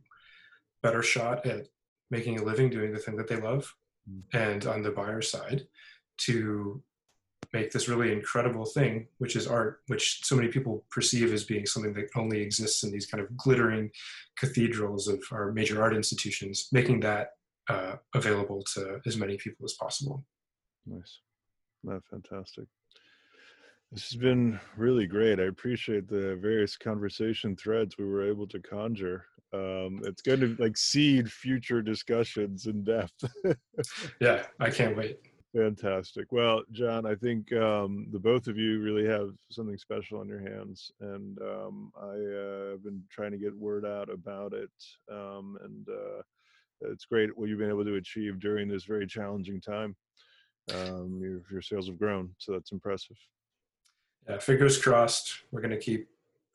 better 0.82 1.04
shot 1.04 1.46
at 1.46 1.68
making 2.12 2.40
a 2.40 2.44
living 2.44 2.70
doing 2.70 2.92
the 2.92 3.00
thing 3.00 3.16
that 3.18 3.28
they 3.28 3.36
love. 3.36 3.74
Mm. 4.10 4.24
And 4.34 4.66
on 4.66 4.82
the 4.82 4.92
buyer 4.92 5.22
side, 5.22 5.68
to 6.20 6.82
make 7.54 7.72
this 7.72 7.88
really 7.88 8.12
incredible 8.12 8.66
thing, 8.66 9.08
which 9.18 9.36
is 9.36 9.48
art, 9.48 9.82
which 9.88 10.24
so 10.24 10.36
many 10.36 10.48
people 10.48 10.86
perceive 10.92 11.34
as 11.34 11.44
being 11.44 11.66
something 11.66 11.94
that 11.94 12.10
only 12.16 12.42
exists 12.42 12.84
in 12.84 12.92
these 12.92 13.06
kind 13.06 13.24
of 13.24 13.36
glittering 13.38 13.90
cathedrals 14.38 15.08
of 15.08 15.24
our 15.32 15.52
major 15.52 15.82
art 15.82 15.96
institutions, 15.96 16.70
making 16.72 17.00
that 17.00 17.34
uh, 17.70 17.96
available 18.14 18.64
to 18.74 19.00
as 19.06 19.18
many 19.18 19.38
people 19.38 19.66
as 19.66 19.76
possible. 19.80 20.26
Nice. 20.86 21.20
No, 21.84 22.00
fantastic. 22.10 22.66
This 23.92 24.12
has 24.12 24.20
been 24.20 24.60
really 24.78 25.08
great. 25.08 25.40
I 25.40 25.44
appreciate 25.44 26.08
the 26.08 26.36
various 26.36 26.78
conversation 26.78 27.56
threads 27.56 27.98
we 27.98 28.06
were 28.06 28.28
able 28.28 28.48
to 28.48 28.60
conjure. 28.60 29.26
Um, 29.52 30.02
it's 30.04 30.22
going 30.22 30.42
to 30.42 30.56
like 30.60 30.78
seed 30.78 31.32
future 31.32 31.82
discussions 31.82 32.68
in 32.68 32.84
depth. 32.84 33.24
Yeah, 34.20 34.44
I 34.60 34.70
can't 34.70 34.98
wait. 34.98 35.20
Fantastic. 35.56 36.32
Well, 36.32 36.64
John, 36.72 37.08
I 37.08 37.16
think 37.16 37.52
um, 37.54 38.08
the 38.12 38.20
both 38.20 38.48
of 38.48 38.58
you 38.58 38.82
really 38.82 39.08
have 39.08 39.30
something 39.50 39.78
special 39.78 40.20
on 40.20 40.28
your 40.28 40.42
hands, 40.42 40.92
and 41.00 41.40
um, 41.42 41.92
I 42.00 42.06
uh, 42.06 42.72
have 42.72 42.84
been 42.84 43.02
trying 43.10 43.32
to 43.32 43.38
get 43.38 43.56
word 43.56 43.86
out 43.86 44.10
about 44.12 44.54
it. 44.54 44.70
Um, 45.12 45.58
and 45.64 45.88
uh, 45.90 46.22
it's 46.82 47.06
great 47.06 47.38
what 47.38 47.50
you've 47.50 47.60
been 47.60 47.70
able 47.70 47.86
to 47.86 47.96
achieve 47.96 48.40
during 48.40 48.68
this 48.68 48.86
very 48.86 49.06
challenging 49.08 49.60
time. 49.62 49.96
Um, 50.74 51.20
your, 51.22 51.42
your 51.52 51.62
sales 51.62 51.88
have 51.88 51.98
grown, 51.98 52.30
so 52.38 52.52
that's 52.52 52.72
impressive. 52.72 53.18
Yeah, 54.30 54.38
fingers 54.40 54.82
crossed. 54.82 55.34
We're 55.52 55.62
going 55.62 55.72
to 55.72 55.78
keep 55.80 56.08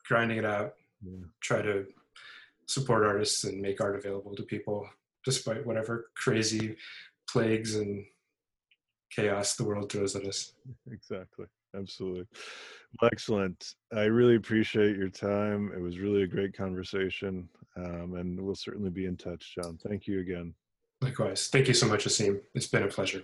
grinding 0.07 0.37
it 0.37 0.45
out, 0.45 0.75
Yeah. 1.05 1.25
try 1.41 1.61
to 1.61 1.85
support 2.67 3.05
artists 3.05 3.43
and 3.43 3.61
make 3.61 3.81
art 3.81 3.95
available 3.95 4.35
to 4.35 4.43
people 4.43 4.87
despite 5.23 5.65
whatever 5.65 6.11
crazy 6.15 6.75
plagues 7.29 7.75
and 7.75 8.05
chaos 9.11 9.55
the 9.55 9.63
world 9.63 9.91
throws 9.91 10.15
at 10.15 10.25
us. 10.25 10.53
Exactly. 10.91 11.45
Absolutely. 11.75 12.25
Well, 13.01 13.09
excellent. 13.11 13.73
I 13.93 14.03
really 14.03 14.35
appreciate 14.35 14.95
your 14.95 15.09
time. 15.09 15.71
It 15.75 15.81
was 15.81 15.99
really 15.99 16.23
a 16.23 16.27
great 16.27 16.55
conversation, 16.55 17.49
um, 17.77 18.15
and 18.15 18.39
we'll 18.39 18.55
certainly 18.55 18.89
be 18.89 19.05
in 19.05 19.17
touch, 19.17 19.55
John. 19.55 19.77
Thank 19.87 20.07
you 20.07 20.19
again. 20.19 20.53
Likewise. 21.01 21.47
Thank 21.47 21.67
you 21.67 21.73
so 21.73 21.87
much, 21.87 22.05
Asim. 22.05 22.39
It's 22.53 22.67
been 22.67 22.83
a 22.83 22.87
pleasure. 22.87 23.23